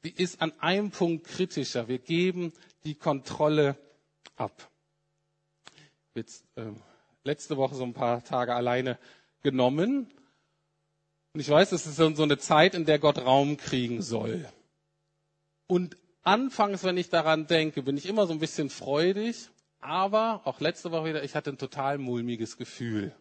[0.04, 1.88] Die ist an einem Punkt kritischer.
[1.88, 2.54] Wir geben
[2.84, 3.76] die Kontrolle
[4.38, 4.70] ab.
[6.14, 6.64] Jetzt, äh,
[7.24, 8.98] letzte Woche so ein paar Tage alleine
[9.44, 10.08] genommen.
[11.34, 14.46] Und ich weiß, es ist so eine Zeit, in der Gott Raum kriegen soll.
[15.68, 19.50] Und anfangs, wenn ich daran denke, bin ich immer so ein bisschen freudig
[19.86, 23.16] aber auch letzte Woche wieder, ich hatte ein total mulmiges Gefühl.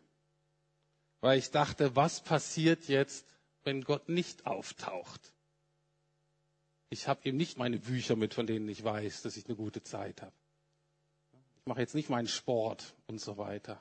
[1.20, 3.26] Weil ich dachte, was passiert jetzt,
[3.62, 5.32] wenn Gott nicht auftaucht?
[6.90, 9.82] Ich habe eben nicht meine Bücher mit, von denen ich weiß, dass ich eine gute
[9.82, 10.34] Zeit habe.
[11.56, 13.80] Ich mache jetzt nicht meinen Sport und so weiter.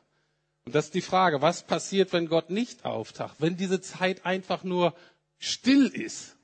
[0.66, 3.36] Und das ist die Frage, was passiert, wenn Gott nicht auftaucht?
[3.40, 4.96] Wenn diese Zeit einfach nur
[5.38, 6.38] still ist?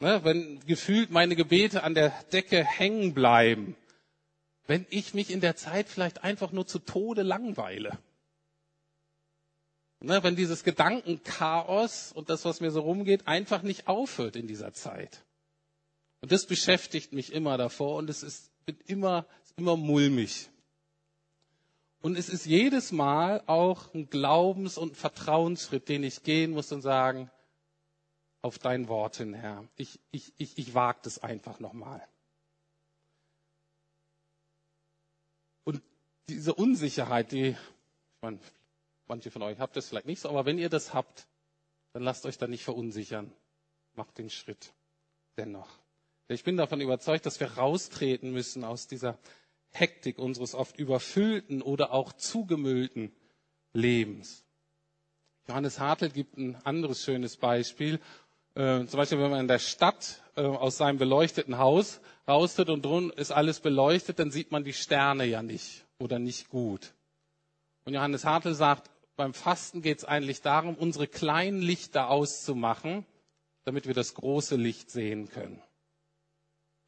[0.00, 3.76] Ne, wenn gefühlt meine Gebete an der Decke hängen bleiben?
[4.66, 7.98] Wenn ich mich in der Zeit vielleicht einfach nur zu Tode langweile.
[10.00, 14.72] Ne, wenn dieses Gedankenchaos und das, was mir so rumgeht, einfach nicht aufhört in dieser
[14.72, 15.24] Zeit.
[16.20, 18.50] Und das beschäftigt mich immer davor und es ist,
[18.86, 20.48] immer, immer mulmig.
[22.00, 26.82] Und es ist jedes Mal auch ein Glaubens- und Vertrauensschritt, den ich gehen muss und
[26.82, 27.30] sagen,
[28.40, 29.64] auf dein Wort hin, Herr.
[29.76, 32.02] Ich, ich, ich, ich wage das einfach nochmal.
[36.34, 37.56] Diese Unsicherheit, die, ich
[38.22, 38.38] meine,
[39.06, 41.26] manche von euch habt das vielleicht nicht so, aber wenn ihr das habt,
[41.92, 43.30] dann lasst euch da nicht verunsichern.
[43.94, 44.72] Macht den Schritt
[45.36, 45.68] dennoch.
[46.28, 49.18] Ich bin davon überzeugt, dass wir raustreten müssen aus dieser
[49.70, 53.12] Hektik unseres oft überfüllten oder auch zugemüllten
[53.74, 54.44] Lebens.
[55.48, 58.00] Johannes Hartl gibt ein anderes schönes Beispiel.
[58.54, 62.82] Äh, zum Beispiel, wenn man in der Stadt äh, aus seinem beleuchteten Haus raustritt und
[62.84, 66.92] drin ist alles beleuchtet, dann sieht man die Sterne ja nicht oder nicht gut.
[67.84, 73.06] Und Johannes Hartl sagt, beim Fasten geht es eigentlich darum, unsere kleinen Lichter auszumachen,
[73.64, 75.62] damit wir das große Licht sehen können.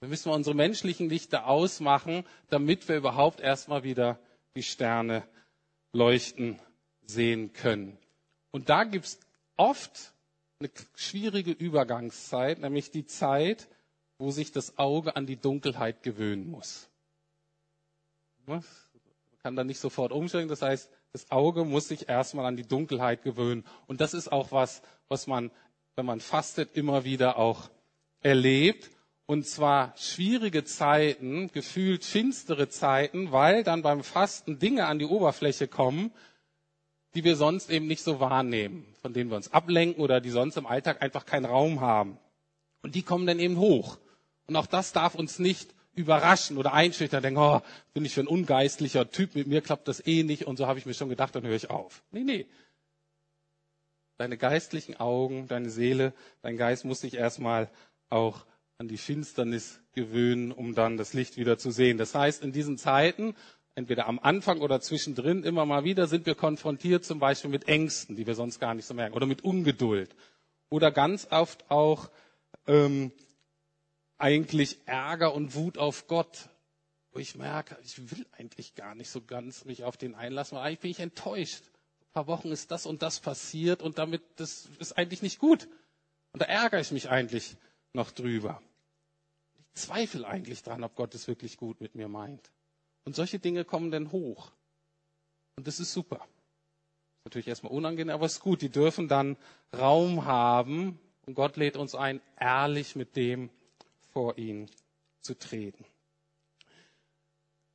[0.00, 4.18] Dann müssen wir unsere menschlichen Lichter ausmachen, damit wir überhaupt erstmal wieder
[4.57, 5.27] die Sterne
[5.92, 6.59] leuchten
[7.07, 7.96] sehen können.
[8.50, 9.20] Und da gibt es
[9.57, 10.12] oft
[10.59, 13.68] eine schwierige Übergangszeit, nämlich die Zeit,
[14.18, 16.88] wo sich das Auge an die Dunkelheit gewöhnen muss.
[18.46, 18.62] Man
[19.44, 20.48] kann da nicht sofort umstellen.
[20.48, 23.64] Das heißt, das Auge muss sich erstmal an die Dunkelheit gewöhnen.
[23.87, 25.50] Und das ist auch was, was man,
[25.96, 27.68] wenn man fastet, immer wieder auch
[28.22, 28.90] erlebt.
[29.26, 35.68] Und zwar schwierige Zeiten, gefühlt finstere Zeiten, weil dann beim Fasten Dinge an die Oberfläche
[35.68, 36.11] kommen,
[37.14, 40.57] die wir sonst eben nicht so wahrnehmen, von denen wir uns ablenken oder die sonst
[40.57, 42.16] im Alltag einfach keinen Raum haben.
[42.83, 43.98] Und die kommen dann eben hoch.
[44.46, 47.61] Und auch das darf uns nicht überraschen oder einschüchtern, denken, oh,
[47.92, 50.78] bin ich für ein ungeistlicher Typ, mit mir klappt das eh nicht und so habe
[50.78, 52.02] ich mir schon gedacht, dann höre ich auf.
[52.11, 52.46] Nee, nee.
[54.16, 57.68] Deine geistlichen Augen, deine Seele, dein Geist muss sich erstmal
[58.11, 58.44] auch
[58.78, 61.98] an die Finsternis gewöhnen, um dann das Licht wieder zu sehen.
[61.98, 63.35] Das heißt, in diesen Zeiten,
[63.74, 68.16] entweder am Anfang oder zwischendrin, immer mal wieder sind wir konfrontiert zum Beispiel mit Ängsten,
[68.16, 70.14] die wir sonst gar nicht so merken, oder mit Ungeduld.
[70.70, 72.11] Oder ganz oft auch
[72.66, 73.12] ähm,
[74.18, 76.48] eigentlich Ärger und Wut auf Gott,
[77.12, 80.64] wo ich merke, ich will eigentlich gar nicht so ganz mich auf den einlassen, weil
[80.64, 81.64] eigentlich bin ich enttäuscht.
[82.00, 85.68] Ein paar Wochen ist das und das passiert und damit, das ist eigentlich nicht gut.
[86.33, 87.57] Und da ärgere ich mich eigentlich
[87.92, 88.61] noch drüber.
[89.57, 92.50] Ich zweifle eigentlich dran, ob Gott es wirklich gut mit mir meint.
[93.05, 94.53] Und solche Dinge kommen dann hoch.
[95.57, 96.16] Und das ist super.
[96.16, 98.62] Ist natürlich erstmal unangenehm, aber es ist gut.
[98.62, 99.37] Die dürfen dann
[99.77, 100.98] Raum haben.
[101.27, 103.50] Und Gott lädt uns ein, ehrlich mit dem
[104.14, 104.70] vor ihn
[105.20, 105.85] zu treten.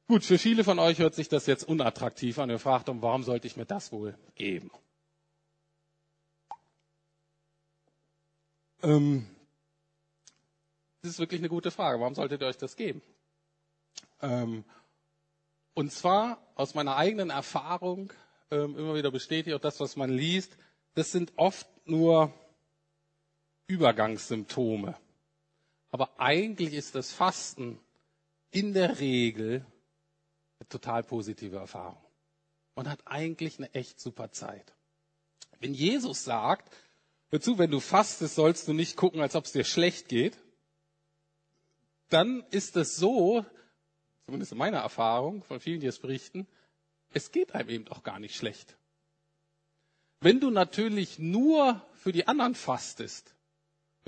[0.08, 2.49] Gut, für viele von euch hört sich das jetzt unattraktiv an.
[2.49, 4.71] Ihr fragt, warum sollte ich mir das wohl geben?
[8.82, 9.28] Ähm,
[11.02, 11.99] das ist wirklich eine gute Frage.
[11.99, 13.02] Warum solltet ihr euch das geben?
[14.21, 14.63] Ähm,
[15.75, 18.12] und zwar aus meiner eigenen Erfahrung
[18.49, 20.58] ähm, immer wieder bestätigt, auch das, was man liest,
[20.95, 22.34] das sind oft nur
[23.67, 24.97] Übergangssymptome.
[25.91, 27.80] Aber eigentlich ist das Fasten
[28.52, 29.65] in der Regel
[30.60, 32.04] eine total positive Erfahrung.
[32.75, 34.73] Man hat eigentlich eine echt super Zeit.
[35.60, 36.73] Wenn Jesus sagt,
[37.30, 40.38] hör zu, wenn du fastest, sollst du nicht gucken, als ob es dir schlecht geht,
[42.10, 43.45] dann ist es so,
[44.25, 46.47] zumindest in meiner Erfahrung, von vielen, die es berichten,
[47.13, 48.78] es geht einem eben auch gar nicht schlecht.
[50.21, 53.34] Wenn du natürlich nur für die anderen fastest,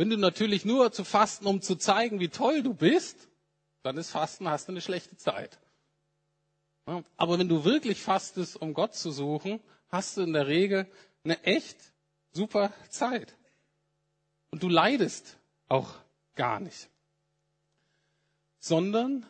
[0.01, 3.29] wenn du natürlich nur zu fasten, um zu zeigen, wie toll du bist,
[3.83, 5.59] dann ist Fasten, hast du eine schlechte Zeit.
[7.17, 9.59] Aber wenn du wirklich fastest, um Gott zu suchen,
[9.89, 10.87] hast du in der Regel
[11.23, 11.77] eine echt
[12.31, 13.35] super Zeit.
[14.49, 15.37] Und du leidest
[15.67, 15.93] auch
[16.33, 16.89] gar nicht.
[18.57, 19.23] Sondern,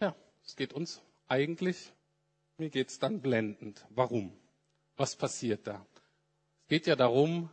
[0.00, 1.92] ja, es geht uns eigentlich,
[2.56, 3.86] mir geht's dann blendend.
[3.90, 4.32] Warum?
[4.96, 5.86] Was passiert da?
[6.62, 7.48] Es geht ja darum,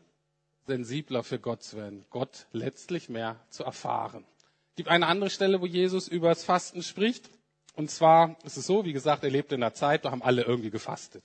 [0.66, 4.26] sensibler für Gott zu werden, Gott letztlich mehr zu erfahren.
[4.72, 7.30] Es gibt eine andere Stelle, wo Jesus über das Fasten spricht.
[7.76, 10.44] Und zwar ist es so, wie gesagt, er lebte in einer Zeit, da haben alle
[10.44, 11.24] irgendwie gefastet.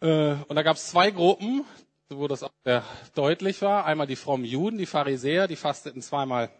[0.00, 1.64] Äh, und da gab es zwei Gruppen,
[2.08, 2.84] wo das auch sehr
[3.14, 3.84] deutlich war.
[3.84, 6.50] Einmal die frommen Juden, die Pharisäer, die fasteten zweimal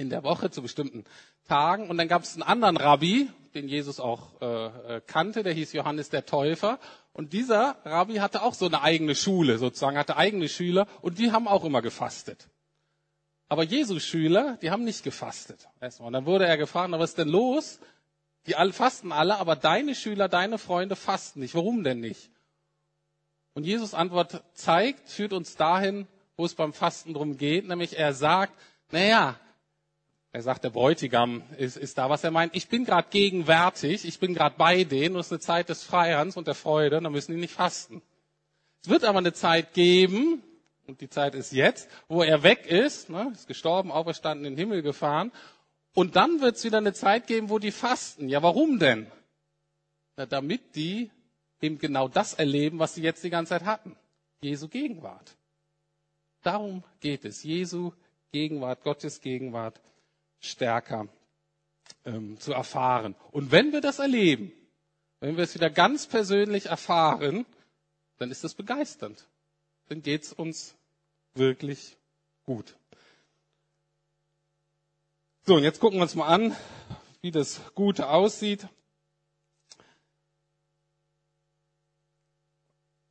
[0.00, 1.04] in der Woche zu bestimmten
[1.46, 1.90] Tagen.
[1.90, 4.46] Und dann gab es einen anderen Rabbi, den Jesus auch äh,
[4.96, 6.78] äh, kannte, der hieß Johannes der Täufer.
[7.12, 11.32] Und dieser Rabbi hatte auch so eine eigene Schule, sozusagen, hatte eigene Schüler und die
[11.32, 12.48] haben auch immer gefastet.
[13.48, 15.68] Aber Jesus Schüler, die haben nicht gefastet.
[15.98, 17.78] Und dann wurde er gefragt, was ist denn los?
[18.46, 21.54] Die alle fasten alle, aber deine Schüler, deine Freunde fasten nicht.
[21.54, 22.30] Warum denn nicht?
[23.52, 28.14] Und Jesus Antwort zeigt, führt uns dahin, wo es beim Fasten drum geht, nämlich er
[28.14, 28.54] sagt,
[28.92, 29.38] naja,
[30.32, 32.54] er sagt, der Bräutigam ist, ist da, was er meint.
[32.54, 35.82] Ich bin gerade gegenwärtig, ich bin gerade bei denen und es ist eine Zeit des
[35.82, 38.00] Freihands und der Freude, dann müssen die nicht fasten.
[38.82, 40.42] Es wird aber eine Zeit geben,
[40.86, 44.58] und die Zeit ist jetzt, wo er weg ist, ne, ist gestorben, auferstanden, in den
[44.58, 45.32] Himmel gefahren,
[45.94, 48.28] und dann wird es wieder eine Zeit geben, wo die fasten.
[48.28, 49.10] Ja, warum denn?
[50.16, 51.10] Na, damit die
[51.60, 53.96] eben genau das erleben, was sie jetzt die ganze Zeit hatten.
[54.40, 55.36] Jesu Gegenwart.
[56.42, 57.42] Darum geht es.
[57.42, 57.92] Jesu
[58.32, 59.80] Gegenwart, Gottes Gegenwart
[60.40, 61.08] stärker
[62.04, 63.14] ähm, zu erfahren.
[63.30, 64.52] Und wenn wir das erleben,
[65.20, 67.46] wenn wir es wieder ganz persönlich erfahren,
[68.18, 69.28] dann ist das begeisternd.
[69.88, 70.74] Dann geht es uns
[71.34, 71.96] wirklich
[72.44, 72.76] gut.
[75.46, 76.56] So, und jetzt gucken wir uns mal an,
[77.20, 78.66] wie das Gute aussieht.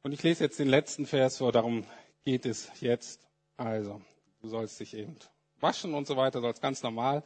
[0.01, 1.85] Und ich lese jetzt den letzten Vers vor, darum
[2.23, 3.27] geht es jetzt.
[3.57, 4.01] Also,
[4.41, 5.15] du sollst dich eben
[5.61, 7.23] waschen und so weiter, sollst ganz normal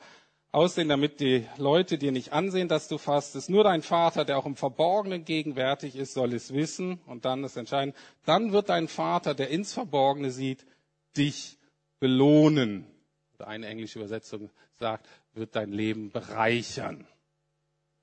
[0.54, 3.50] aussehen, damit die Leute dir nicht ansehen, dass du fastest.
[3.50, 7.02] Nur dein Vater, der auch im Verborgenen gegenwärtig ist, soll es wissen.
[7.08, 10.66] Und dann ist entscheidend, dann wird dein Vater, der ins Verborgene sieht,
[11.18, 11.58] dich
[12.00, 12.86] belohnen.
[13.40, 17.08] Eine englische Übersetzung sagt, wird dein Leben bereichern.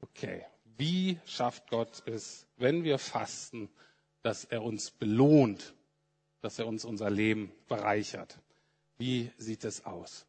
[0.03, 0.45] Okay,
[0.77, 3.71] wie schafft Gott es, wenn wir fasten,
[4.23, 5.75] dass er uns belohnt,
[6.43, 8.39] dass er uns unser Leben bereichert?
[9.01, 10.27] Wie sieht es aus?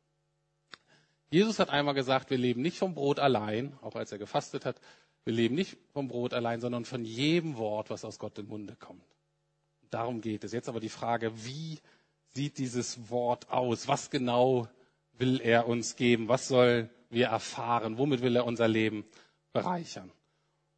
[1.29, 4.79] Jesus hat einmal gesagt, wir leben nicht vom Brot allein, auch als er gefastet hat,
[5.25, 8.77] wir leben nicht vom Brot allein, sondern von jedem Wort, was aus Gott im Munde
[8.77, 9.03] kommt.
[9.89, 10.53] Darum geht es.
[10.53, 11.79] Jetzt aber die Frage, wie
[12.33, 13.89] sieht dieses Wort aus?
[13.89, 14.69] Was genau
[15.17, 16.29] will er uns geben?
[16.29, 17.97] Was sollen wir erfahren?
[17.97, 19.03] Womit will er unser Leben
[19.51, 20.09] bereichern?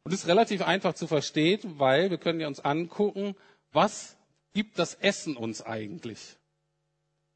[0.02, 3.36] Und es ist relativ einfach zu verstehen, weil wir können ja uns angucken,
[3.70, 4.16] was
[4.52, 6.36] gibt das Essen uns eigentlich?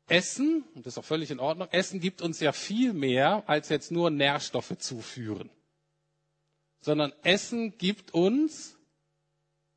[0.09, 3.69] Essen, und das ist auch völlig in Ordnung, Essen gibt uns ja viel mehr als
[3.69, 5.51] jetzt nur Nährstoffe zuführen.
[6.81, 8.77] Sondern Essen gibt uns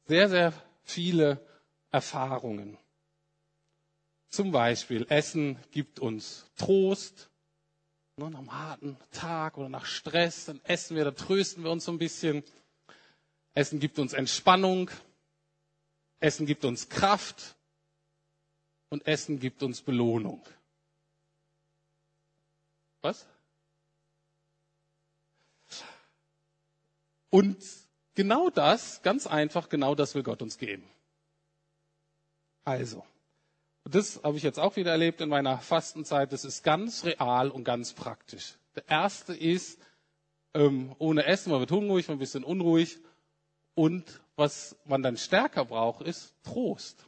[0.05, 1.45] sehr, sehr viele
[1.91, 2.77] Erfahrungen.
[4.29, 7.29] Zum Beispiel, Essen gibt uns Trost.
[8.17, 11.85] Ne, nach einem harten Tag oder nach Stress, dann essen wir, dann trösten wir uns
[11.85, 12.43] so ein bisschen.
[13.53, 14.89] Essen gibt uns Entspannung.
[16.19, 17.57] Essen gibt uns Kraft
[18.91, 20.43] und Essen gibt uns Belohnung.
[23.01, 23.25] Was?
[27.31, 27.57] Und
[28.13, 30.83] genau das, ganz einfach, genau das will Gott uns geben.
[32.65, 33.03] Also,
[33.85, 37.63] das habe ich jetzt auch wieder erlebt in meiner Fastenzeit, das ist ganz real und
[37.63, 38.57] ganz praktisch.
[38.75, 39.79] Der erste ist,
[40.53, 42.99] ähm, ohne Essen, man wird hungrig, man wird ein bisschen unruhig.
[43.73, 47.05] Und was man dann stärker braucht, ist Trost.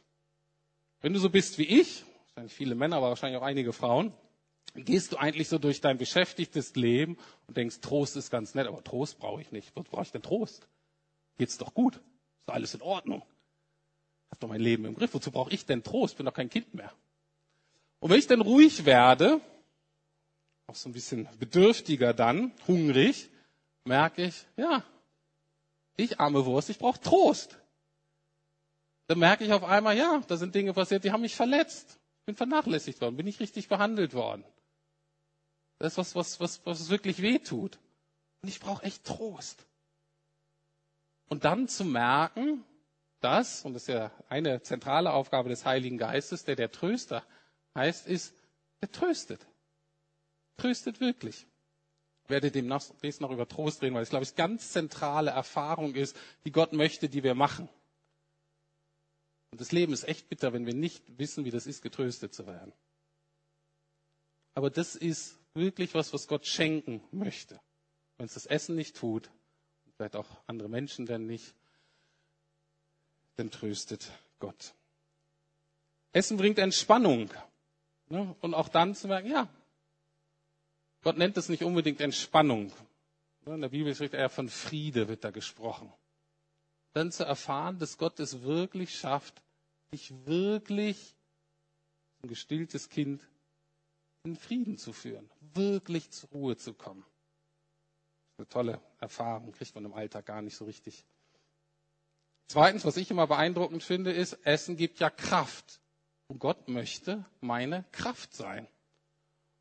[1.04, 4.14] Wenn du so bist wie ich, wahrscheinlich viele Männer, aber wahrscheinlich auch einige Frauen,
[4.74, 8.82] gehst du eigentlich so durch dein beschäftigtes Leben und denkst, Trost ist ganz nett, aber
[8.82, 9.70] Trost brauche ich nicht.
[9.76, 10.66] Was brauche ich denn Trost?
[11.36, 11.96] Geht's doch gut?
[11.96, 13.22] Ist doch alles in Ordnung?
[14.30, 15.12] Hab doch mein Leben im Griff.
[15.12, 16.16] Wozu brauche ich denn Trost?
[16.16, 16.90] Bin doch kein Kind mehr.
[18.00, 19.42] Und wenn ich dann ruhig werde,
[20.68, 23.28] auch so ein bisschen bedürftiger dann, hungrig,
[23.84, 24.82] merke ich, ja,
[25.98, 27.58] ich arme Wurst, ich brauche Trost
[29.06, 31.98] dann merke ich auf einmal, ja, da sind Dinge passiert, die haben mich verletzt.
[32.20, 34.44] Ich bin vernachlässigt worden, bin nicht richtig behandelt worden.
[35.78, 37.78] Das ist was, was, was, was wirklich weh tut.
[38.40, 39.66] Und ich brauche echt Trost.
[41.28, 42.64] Und dann zu merken,
[43.20, 47.24] dass, und das ist ja eine zentrale Aufgabe des Heiligen Geistes, der der Tröster
[47.74, 48.34] heißt, ist,
[48.80, 49.46] der tröstet.
[50.56, 51.46] Tröstet wirklich.
[52.24, 56.16] Ich werde demnächst noch über Trost reden, weil es, glaube ich, ganz zentrale Erfahrung ist,
[56.44, 57.68] die Gott möchte, die wir machen.
[59.54, 62.44] Und das Leben ist echt bitter, wenn wir nicht wissen, wie das ist, getröstet zu
[62.48, 62.72] werden.
[64.52, 67.60] Aber das ist wirklich was, was Gott schenken möchte.
[68.16, 69.30] Wenn es das Essen nicht tut,
[69.94, 71.54] vielleicht auch andere Menschen dann nicht,
[73.36, 74.74] dann tröstet Gott.
[76.10, 77.30] Essen bringt Entspannung.
[78.08, 78.34] Ne?
[78.40, 79.48] Und auch dann zu merken, ja,
[81.04, 82.72] Gott nennt es nicht unbedingt Entspannung.
[83.46, 85.92] In der Bibel spricht er von Friede, wird da gesprochen.
[86.92, 89.43] Dann zu erfahren, dass Gott es wirklich schafft,
[89.94, 91.16] dich wirklich,
[92.22, 93.22] ein gestilltes Kind,
[94.24, 97.04] in Frieden zu führen, wirklich zur Ruhe zu kommen.
[98.38, 101.04] Eine tolle Erfahrung, kriegt man im Alltag gar nicht so richtig.
[102.48, 105.80] Zweitens, was ich immer beeindruckend finde, ist, Essen gibt ja Kraft.
[106.26, 108.66] Und Gott möchte meine Kraft sein.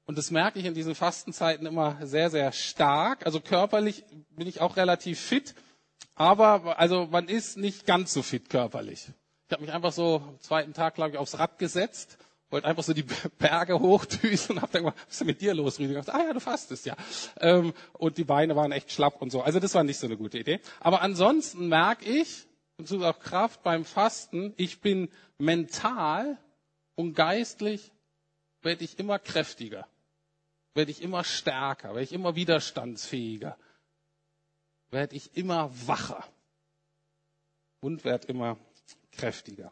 [0.06, 3.26] Und das merke ich in diesen Fastenzeiten immer sehr, sehr stark.
[3.26, 5.54] Also körperlich bin ich auch relativ fit,
[6.16, 9.12] aber also man ist nicht ganz so fit körperlich.
[9.54, 12.18] Ich habe mich einfach so am zweiten Tag, glaube ich, aufs Rad gesetzt,
[12.50, 13.06] wollte einfach so die
[13.38, 16.02] Berge hochdüsen und habe dann gesagt, was ist denn mit dir los, Rüdiger?
[16.08, 16.96] Ah ja, du fastest ja.
[17.40, 19.44] Ähm, und die Beine waren echt schlapp und so.
[19.44, 20.60] Also das war nicht so eine gute Idee.
[20.80, 26.36] Aber ansonsten merke ich, und so auch Kraft beim Fasten, ich bin mental
[26.96, 27.92] und geistlich
[28.64, 29.86] werde ich immer kräftiger,
[30.74, 33.56] werde ich immer stärker, werde ich immer widerstandsfähiger,
[34.90, 36.26] werde ich immer wacher
[37.82, 38.58] und werde immer
[39.18, 39.72] kräftiger.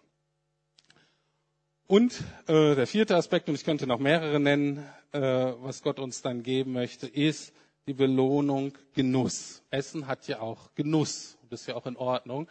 [1.87, 4.77] Und äh, der vierte Aspekt, und ich könnte noch mehrere nennen,
[5.11, 7.53] äh, was Gott uns dann geben möchte, ist
[7.85, 9.63] die Belohnung Genuss.
[9.71, 11.37] Essen hat ja auch Genuss.
[11.49, 12.47] Das ist ja auch in Ordnung.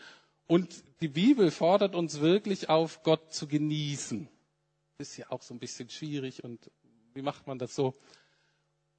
[0.46, 4.28] Und die Bibel fordert uns wirklich auf, Gott zu genießen.
[4.98, 6.70] Ist ja auch so ein bisschen schwierig und
[7.14, 7.94] wie macht man das so?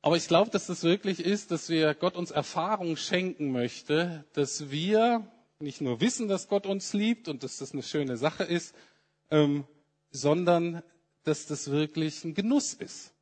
[0.02, 4.72] Aber ich glaube, dass das wirklich ist, dass wir Gott uns Erfahrung schenken möchte, dass
[4.72, 5.28] wir
[5.62, 8.76] nicht nur wissen, dass Gott uns liebt und dass das eine schöne Sache ist,
[9.30, 9.66] ähm,
[10.10, 10.84] sondern
[11.24, 13.14] dass das wirklich ein Genuss ist.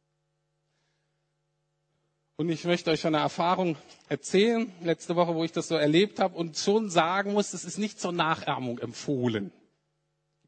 [2.39, 3.75] Und ich möchte euch von einer Erfahrung
[4.07, 7.77] erzählen, letzte Woche, wo ich das so erlebt habe und schon sagen muss, das ist
[7.77, 9.51] nicht zur Nachahmung empfohlen.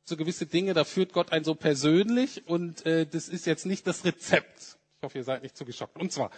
[0.06, 3.86] So gewisse Dinge, da führt Gott einen so persönlich und äh, das ist jetzt nicht
[3.88, 4.78] das Rezept.
[4.98, 5.98] Ich hoffe, ihr seid nicht zu geschockt.
[6.00, 6.32] Und zwar,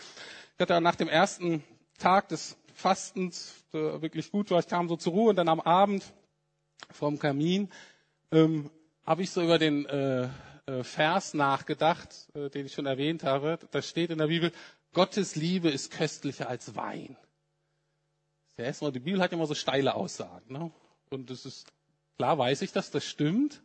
[0.55, 1.63] ich hatte nach dem ersten
[1.99, 5.59] Tag des Fastens, der wirklich gut war, ich kam so zur Ruhe und dann am
[5.61, 6.03] Abend
[6.91, 7.69] vorm Kamin
[8.31, 8.69] ähm,
[9.05, 10.27] habe ich so über den äh,
[10.65, 13.59] äh, Vers nachgedacht, äh, den ich schon erwähnt habe.
[13.71, 14.51] Da steht in der Bibel,
[14.93, 17.17] Gottes Liebe ist köstlicher als Wein.
[18.57, 20.53] Erstmal, die Bibel hat immer so steile Aussagen.
[20.53, 20.71] Ne?
[21.09, 21.67] Und das ist,
[22.17, 23.63] klar weiß ich das, das stimmt.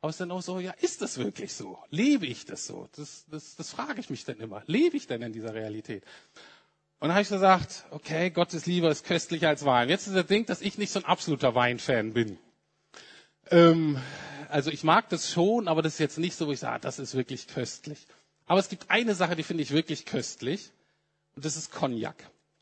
[0.00, 1.78] Aber es ist dann auch so, ja, ist das wirklich so?
[1.90, 2.88] Lebe ich das so?
[2.96, 4.62] Das, das, das frage ich mich dann immer.
[4.66, 6.04] Lebe ich denn in dieser Realität?
[7.00, 9.88] Und dann habe ich gesagt, okay, Gottes Liebe ist köstlicher als Wein.
[9.88, 12.38] Jetzt ist der Ding, dass ich nicht so ein absoluter Weinfan bin.
[13.50, 13.98] Ähm,
[14.50, 16.98] also ich mag das schon, aber das ist jetzt nicht so, wo ich sage, das
[16.98, 18.06] ist wirklich köstlich.
[18.44, 20.72] Aber es gibt eine Sache, die finde ich wirklich köstlich.
[21.34, 22.16] Und das ist Cognac.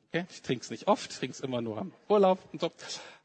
[0.09, 0.24] Okay?
[0.31, 2.70] Ich trinke es nicht oft, trinke es immer nur am Urlaub und so.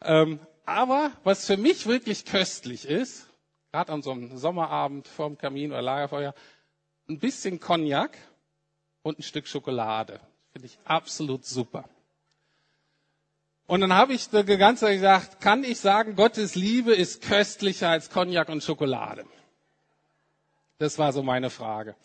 [0.02, 3.28] Ähm, aber was für mich wirklich köstlich ist,
[3.72, 6.34] gerade an so einem Sommerabend vorm Kamin oder Lagerfeuer,
[7.08, 8.18] ein bisschen Cognac
[9.04, 10.20] und ein Stück Schokolade.
[10.54, 11.90] Finde ich absolut super.
[13.66, 17.90] Und dann habe ich die ganze Zeit gesagt, kann ich sagen, Gottes Liebe ist köstlicher
[17.90, 19.26] als Cognac und Schokolade?
[20.78, 21.96] Das war so meine Frage.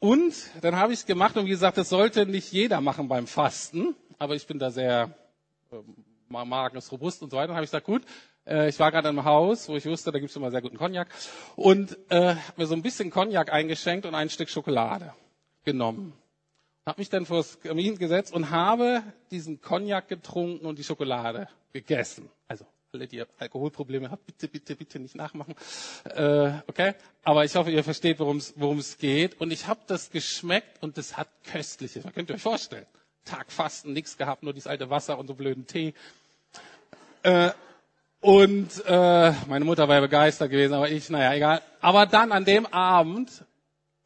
[0.00, 3.26] Und dann habe ich es gemacht und wie gesagt, das sollte nicht jeder machen beim
[3.26, 5.14] Fasten, aber ich bin da sehr
[5.70, 5.76] äh,
[6.28, 7.48] Magen ist robust und so weiter.
[7.48, 8.02] Dann habe ich gesagt, gut,
[8.46, 10.76] äh, ich war gerade im Haus, wo ich wusste, da gibt es immer sehr guten
[10.76, 11.08] Cognac
[11.54, 15.14] und äh, mir so ein bisschen Cognac eingeschenkt und ein Stück Schokolade
[15.64, 16.12] genommen.
[16.86, 22.30] Habe mich dann vors Kamin gesetzt und habe diesen Cognac getrunken und die Schokolade gegessen.
[22.46, 25.56] Also alle, die Alkoholprobleme habt, bitte, bitte, bitte nicht nachmachen.
[26.04, 26.94] Äh, okay?
[27.24, 28.38] Aber ich hoffe, ihr versteht, worum
[28.78, 29.40] es geht.
[29.40, 32.04] Und ich habe das geschmeckt und das hat köstliches.
[32.04, 32.86] Man könnt ihr euch vorstellen.
[33.24, 35.92] Tag Fasten, nichts gehabt, nur dieses alte Wasser und so blöden Tee.
[37.24, 37.50] Äh,
[38.20, 41.62] und äh, meine Mutter war ja begeistert gewesen, aber ich, naja, egal.
[41.80, 43.44] Aber dann an dem Abend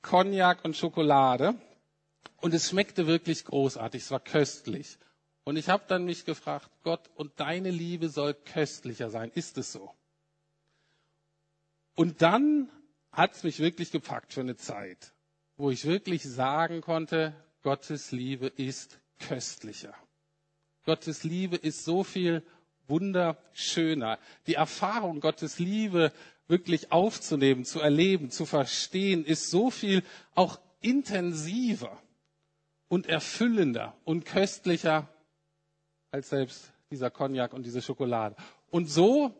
[0.00, 1.54] Cognac und Schokolade.
[2.40, 4.98] Und es schmeckte wirklich großartig, es war köstlich.
[5.44, 9.30] Und ich habe dann mich gefragt, Gott, und deine Liebe soll köstlicher sein.
[9.34, 9.90] Ist es so?
[11.94, 12.70] Und dann
[13.12, 15.12] hat es mich wirklich gepackt für eine Zeit,
[15.56, 19.94] wo ich wirklich sagen konnte, Gottes Liebe ist köstlicher.
[20.86, 22.42] Gottes Liebe ist so viel
[22.88, 24.18] wunderschöner.
[24.46, 26.12] Die Erfahrung Gottes Liebe
[26.48, 30.02] wirklich aufzunehmen, zu erleben, zu verstehen, ist so viel
[30.34, 32.00] auch intensiver
[32.90, 35.08] und erfüllender und köstlicher
[36.10, 38.34] als selbst dieser Cognac und diese Schokolade.
[38.70, 39.32] Und so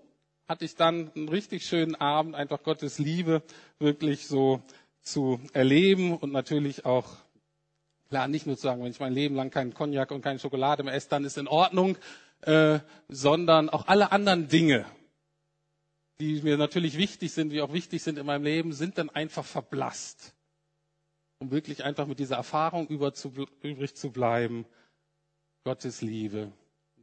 [0.48, 3.42] hatte ich dann einen richtig schönen Abend, einfach Gottes Liebe
[3.80, 4.62] wirklich so
[5.02, 7.08] zu erleben und natürlich auch,
[8.08, 10.84] klar, nicht nur zu sagen, wenn ich mein Leben lang keinen Cognac und keine Schokolade
[10.84, 11.98] mehr esse, dann ist in Ordnung,
[12.42, 14.84] äh, sondern auch alle anderen Dinge,
[16.20, 19.44] die mir natürlich wichtig sind, die auch wichtig sind in meinem Leben, sind dann einfach
[19.44, 20.34] verblasst.
[21.40, 23.16] Um wirklich einfach mit dieser Erfahrung übrig
[23.96, 24.66] zu bleiben,
[25.64, 26.52] Gottes Liebe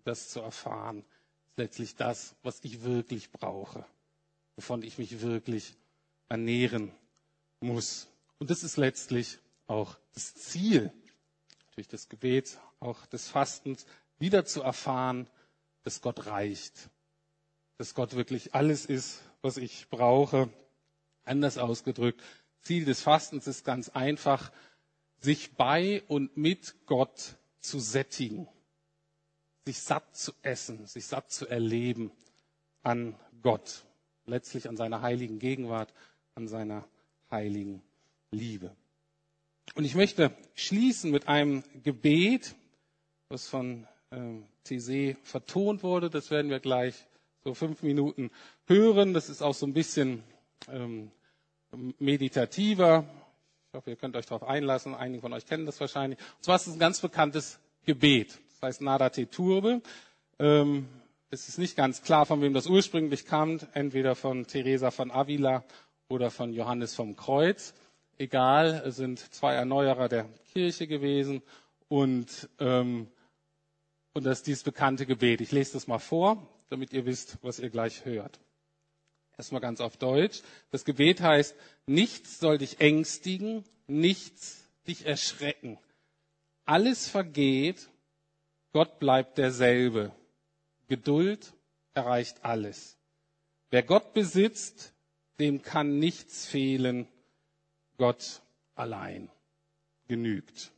[0.04, 1.00] das zu erfahren,
[1.48, 3.86] ist letztlich das, was ich wirklich brauche,
[4.56, 5.76] wovon ich mich wirklich
[6.30, 6.92] ernähren
[7.60, 8.08] muss.
[8.40, 10.92] Und das ist letztlich auch das Ziel,
[11.76, 13.86] durch das Gebet, auch des Fastens,
[14.18, 15.30] wieder zu erfahren,
[15.84, 16.90] dass Gott reicht,
[17.78, 20.50] dass Gott wirklich alles ist, was ich brauche.
[21.24, 22.22] Anders ausgedrückt,
[22.62, 24.52] Ziel des Fastens ist ganz einfach,
[25.22, 28.48] sich bei und mit Gott zu sättigen
[29.68, 32.10] sich satt zu essen, sich satt zu erleben
[32.84, 33.84] an Gott,
[34.26, 35.94] letztlich an seiner heiligen Gegenwart,
[36.36, 36.88] an seiner
[37.30, 37.84] heiligen
[38.32, 38.74] Liebe.
[39.76, 42.56] Und ich möchte schließen mit einem Gebet,
[43.28, 46.10] was von äh, TC vertont wurde.
[46.10, 46.96] Das werden wir gleich
[47.44, 48.32] so fünf Minuten
[48.68, 49.14] hören.
[49.14, 50.24] Das ist auch so ein bisschen
[50.70, 51.12] ähm,
[52.00, 53.06] meditativer.
[53.72, 54.96] Ich hoffe, ihr könnt euch darauf einlassen.
[54.96, 56.20] Einige von euch kennen das wahrscheinlich.
[56.38, 59.82] Und zwar ist es ein ganz bekanntes Gebet das heißt Nada Te Turbe.
[60.40, 60.88] Ähm,
[61.30, 65.64] es ist nicht ganz klar, von wem das ursprünglich kam, entweder von Teresa von Avila
[66.10, 67.74] oder von Johannes vom Kreuz.
[68.18, 71.44] Egal, es sind zwei Erneuerer der Kirche gewesen
[71.88, 73.08] und, ähm,
[74.14, 75.42] und das ist dieses bekannte Gebet.
[75.42, 78.40] Ich lese das mal vor, damit ihr wisst, was ihr gleich hört.
[79.38, 80.42] Erstmal ganz auf Deutsch.
[80.72, 85.78] Das Gebet heißt, nichts soll dich ängstigen, nichts dich erschrecken.
[86.66, 87.90] Alles vergeht,
[88.74, 90.12] Gott bleibt derselbe.
[90.88, 91.54] Geduld
[91.94, 92.98] erreicht alles.
[93.70, 94.94] Wer Gott besitzt,
[95.40, 97.08] dem kann nichts fehlen.
[97.98, 98.42] Gott
[98.76, 99.30] allein
[100.08, 100.72] genügt.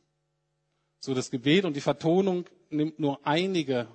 [0.98, 3.88] So das Gebet und die Vertonung nimmt nur einige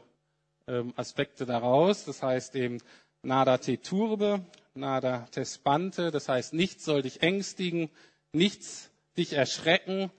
[0.67, 2.05] ähm, Aspekte daraus.
[2.05, 2.79] Das heißt eben
[3.25, 6.11] nada te turbe, nada te spante.
[6.11, 7.89] Das heißt, nichts soll dich ängstigen,
[8.31, 10.11] nichts dich erschrecken.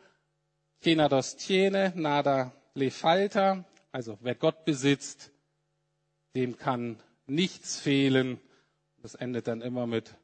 [0.83, 3.65] Kena dos tiene, nada le falta.
[3.93, 5.31] Also wer Gott besitzt,
[6.35, 8.41] dem kann nichts fehlen.
[8.99, 10.15] Das endet dann immer mit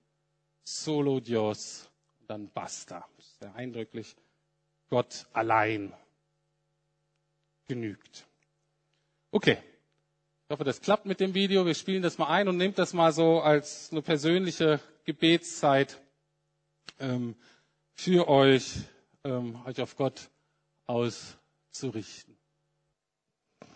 [0.65, 1.89] Solo Dios
[2.27, 3.07] dann basta.
[3.41, 4.17] Sehr eindrücklich.
[4.89, 5.93] Gott allein
[7.67, 8.27] genügt.
[9.31, 9.59] Okay.
[10.53, 11.65] Ich hoffe, das klappt mit dem Video.
[11.65, 15.99] Wir spielen das mal ein und nehmt das mal so als eine persönliche Gebetszeit
[17.01, 17.37] ähm,
[17.95, 18.75] für euch,
[19.25, 20.29] ähm, euch auf Gott
[20.85, 22.37] auszurichten.
[23.63, 23.67] Ihr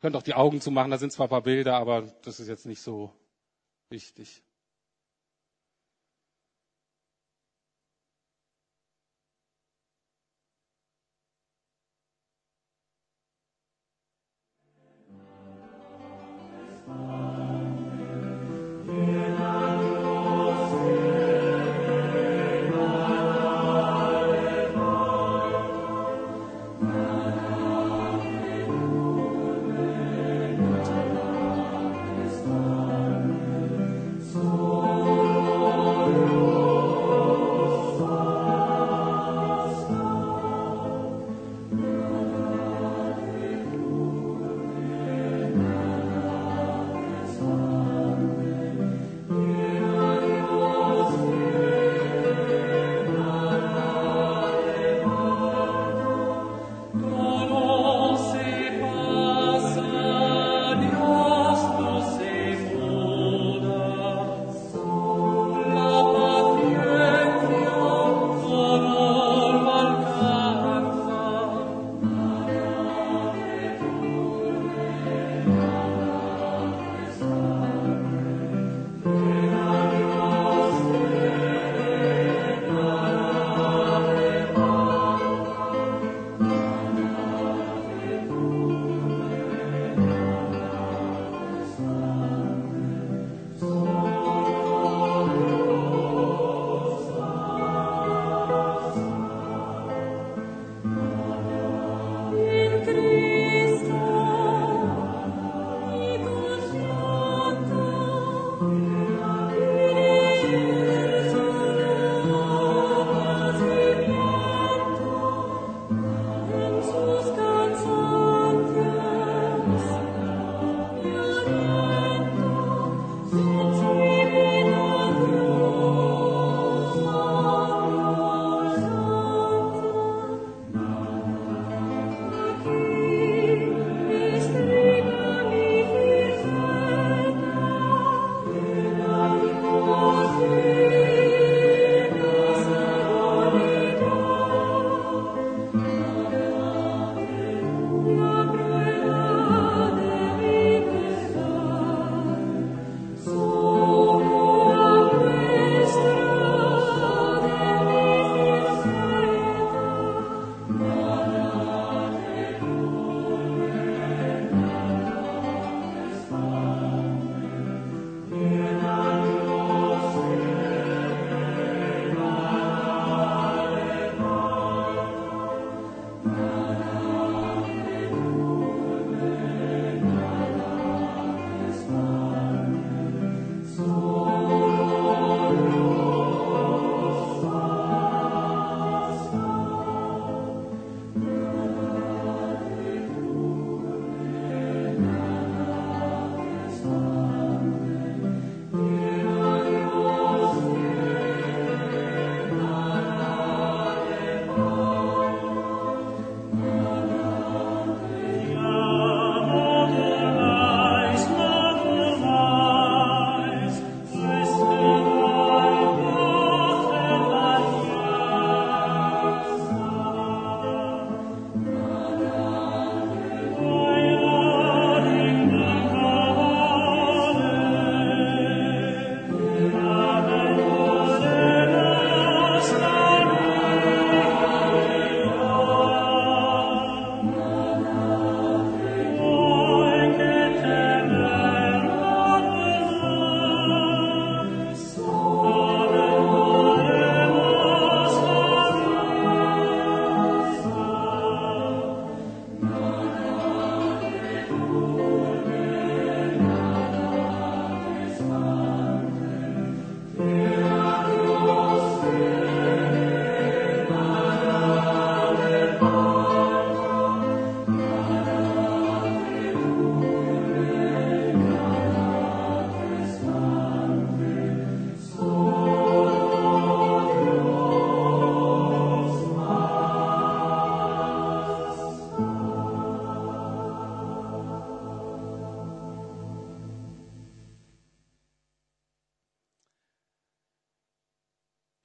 [0.00, 2.66] könnt auch die Augen zumachen, da sind zwar ein paar Bilder, aber das ist jetzt
[2.66, 3.14] nicht so
[3.88, 4.42] wichtig.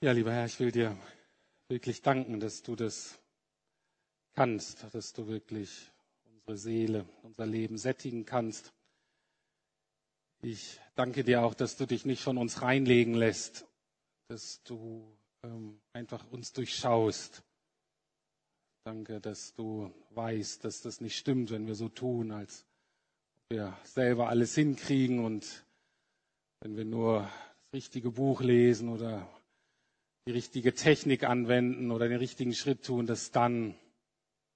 [0.06, 0.95] Ja, lieber Herr, ich will dir
[1.68, 3.18] wirklich danken, dass du das
[4.36, 5.91] kannst, dass du wirklich
[6.32, 8.72] unsere Seele, unser Leben sättigen kannst.
[10.43, 13.66] Ich danke dir auch, dass du dich nicht von uns reinlegen lässt,
[14.28, 17.41] dass du ähm, einfach uns durchschaust.
[18.84, 22.64] Danke, dass du weißt, dass das nicht stimmt, wenn wir so tun, als
[23.38, 25.66] ob wir selber alles hinkriegen und
[26.60, 29.28] wenn wir nur das richtige Buch lesen oder
[30.26, 33.76] die richtige Technik anwenden oder den richtigen Schritt tun, dass dann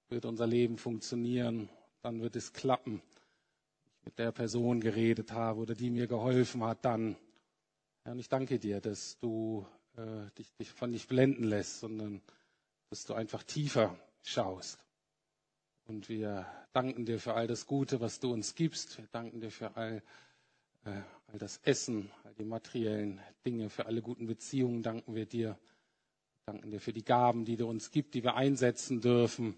[0.08, 1.68] wird unser Leben funktionieren,
[2.02, 3.00] dann wird es klappen.
[4.00, 7.16] Ich mit der Person geredet habe oder die mir geholfen hat, dann.
[8.04, 9.64] Ja, und ich danke dir, dass du
[9.96, 12.20] äh, dich, dich von nicht blenden lässt, sondern
[12.88, 14.84] dass du einfach tiefer schaust.
[15.84, 18.98] Und wir danken dir für all das Gute, was du uns gibst.
[18.98, 20.00] Wir danken dir für all, äh,
[20.84, 25.58] all das Essen, all die materiellen Dinge, für alle guten Beziehungen danken wir dir.
[26.46, 29.56] Danken dir für die Gaben, die du uns gibst, die wir einsetzen dürfen.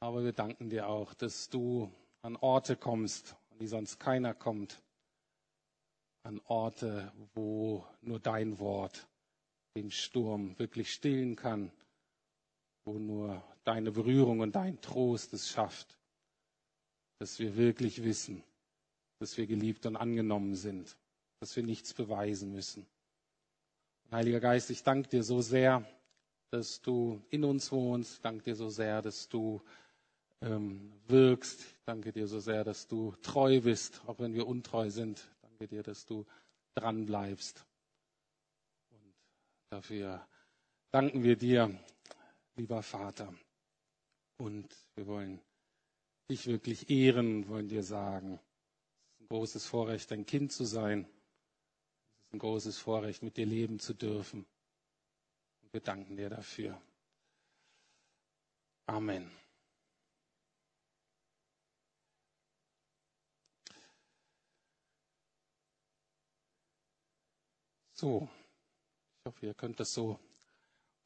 [0.00, 1.90] Aber wir danken dir auch, dass du
[2.22, 4.82] an Orte kommst, an die sonst keiner kommt.
[6.24, 9.06] An Orte, wo nur dein Wort
[9.76, 11.70] den Sturm wirklich stillen kann,
[12.84, 15.98] wo nur deine Berührung und dein Trost es schafft,
[17.18, 18.44] dass wir wirklich wissen,
[19.18, 20.96] dass wir geliebt und angenommen sind,
[21.40, 22.86] dass wir nichts beweisen müssen.
[24.10, 25.84] Heiliger Geist, ich danke dir so sehr,
[26.50, 28.14] dass du in uns wohnst.
[28.14, 29.60] Ich danke dir so sehr, dass du
[30.40, 31.60] ähm, wirkst.
[31.60, 35.18] Ich danke dir so sehr, dass du treu bist, auch wenn wir untreu sind.
[35.18, 36.24] Ich danke dir, dass du
[36.74, 37.64] dran bleibst.
[38.90, 39.14] Und
[39.70, 40.26] dafür
[40.90, 41.76] danken wir dir,
[42.56, 43.34] lieber Vater.
[44.36, 45.40] Und wir wollen
[46.30, 48.40] dich wirklich ehren wollen dir sagen,
[49.34, 51.00] großes Vorrecht, dein Kind zu sein.
[51.00, 54.46] Es ist ein großes Vorrecht, mit dir leben zu dürfen.
[55.60, 56.80] Und wir danken dir dafür.
[58.86, 59.28] Amen.
[67.94, 68.28] So,
[69.18, 70.20] ich hoffe, ihr könnt das so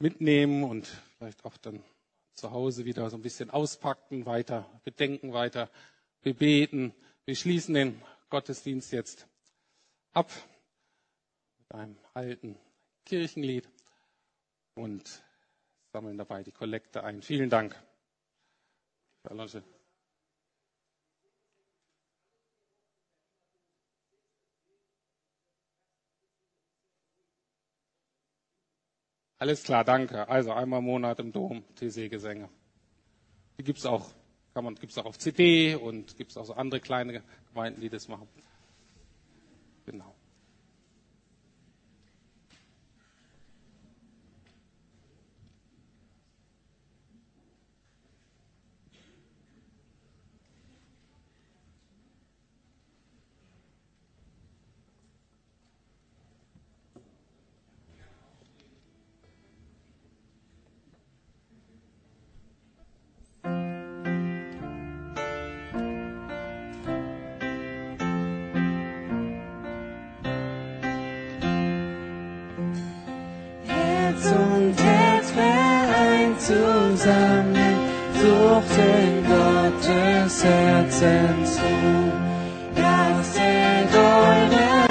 [0.00, 1.82] mitnehmen und vielleicht auch dann
[2.34, 5.70] zu Hause wieder so ein bisschen auspacken, weiter bedenken, weiter
[6.20, 6.92] bebeten.
[7.24, 9.26] Wir schließen den Gottesdienst jetzt
[10.12, 10.30] ab
[11.58, 12.58] mit einem alten
[13.04, 13.68] Kirchenlied
[14.74, 15.22] und
[15.92, 17.22] sammeln dabei die Kollekte ein.
[17.22, 17.74] Vielen Dank.
[29.40, 30.28] Alles klar, danke.
[30.28, 32.48] Also einmal im Monat im Dom, TC-Gesänge.
[33.58, 34.10] Die gibt's auch,
[34.58, 38.08] kann man, gibt's auch auf CD und gibt's auch so andere kleine Gemeinden, die das
[38.08, 38.26] machen.
[39.86, 40.12] Genau.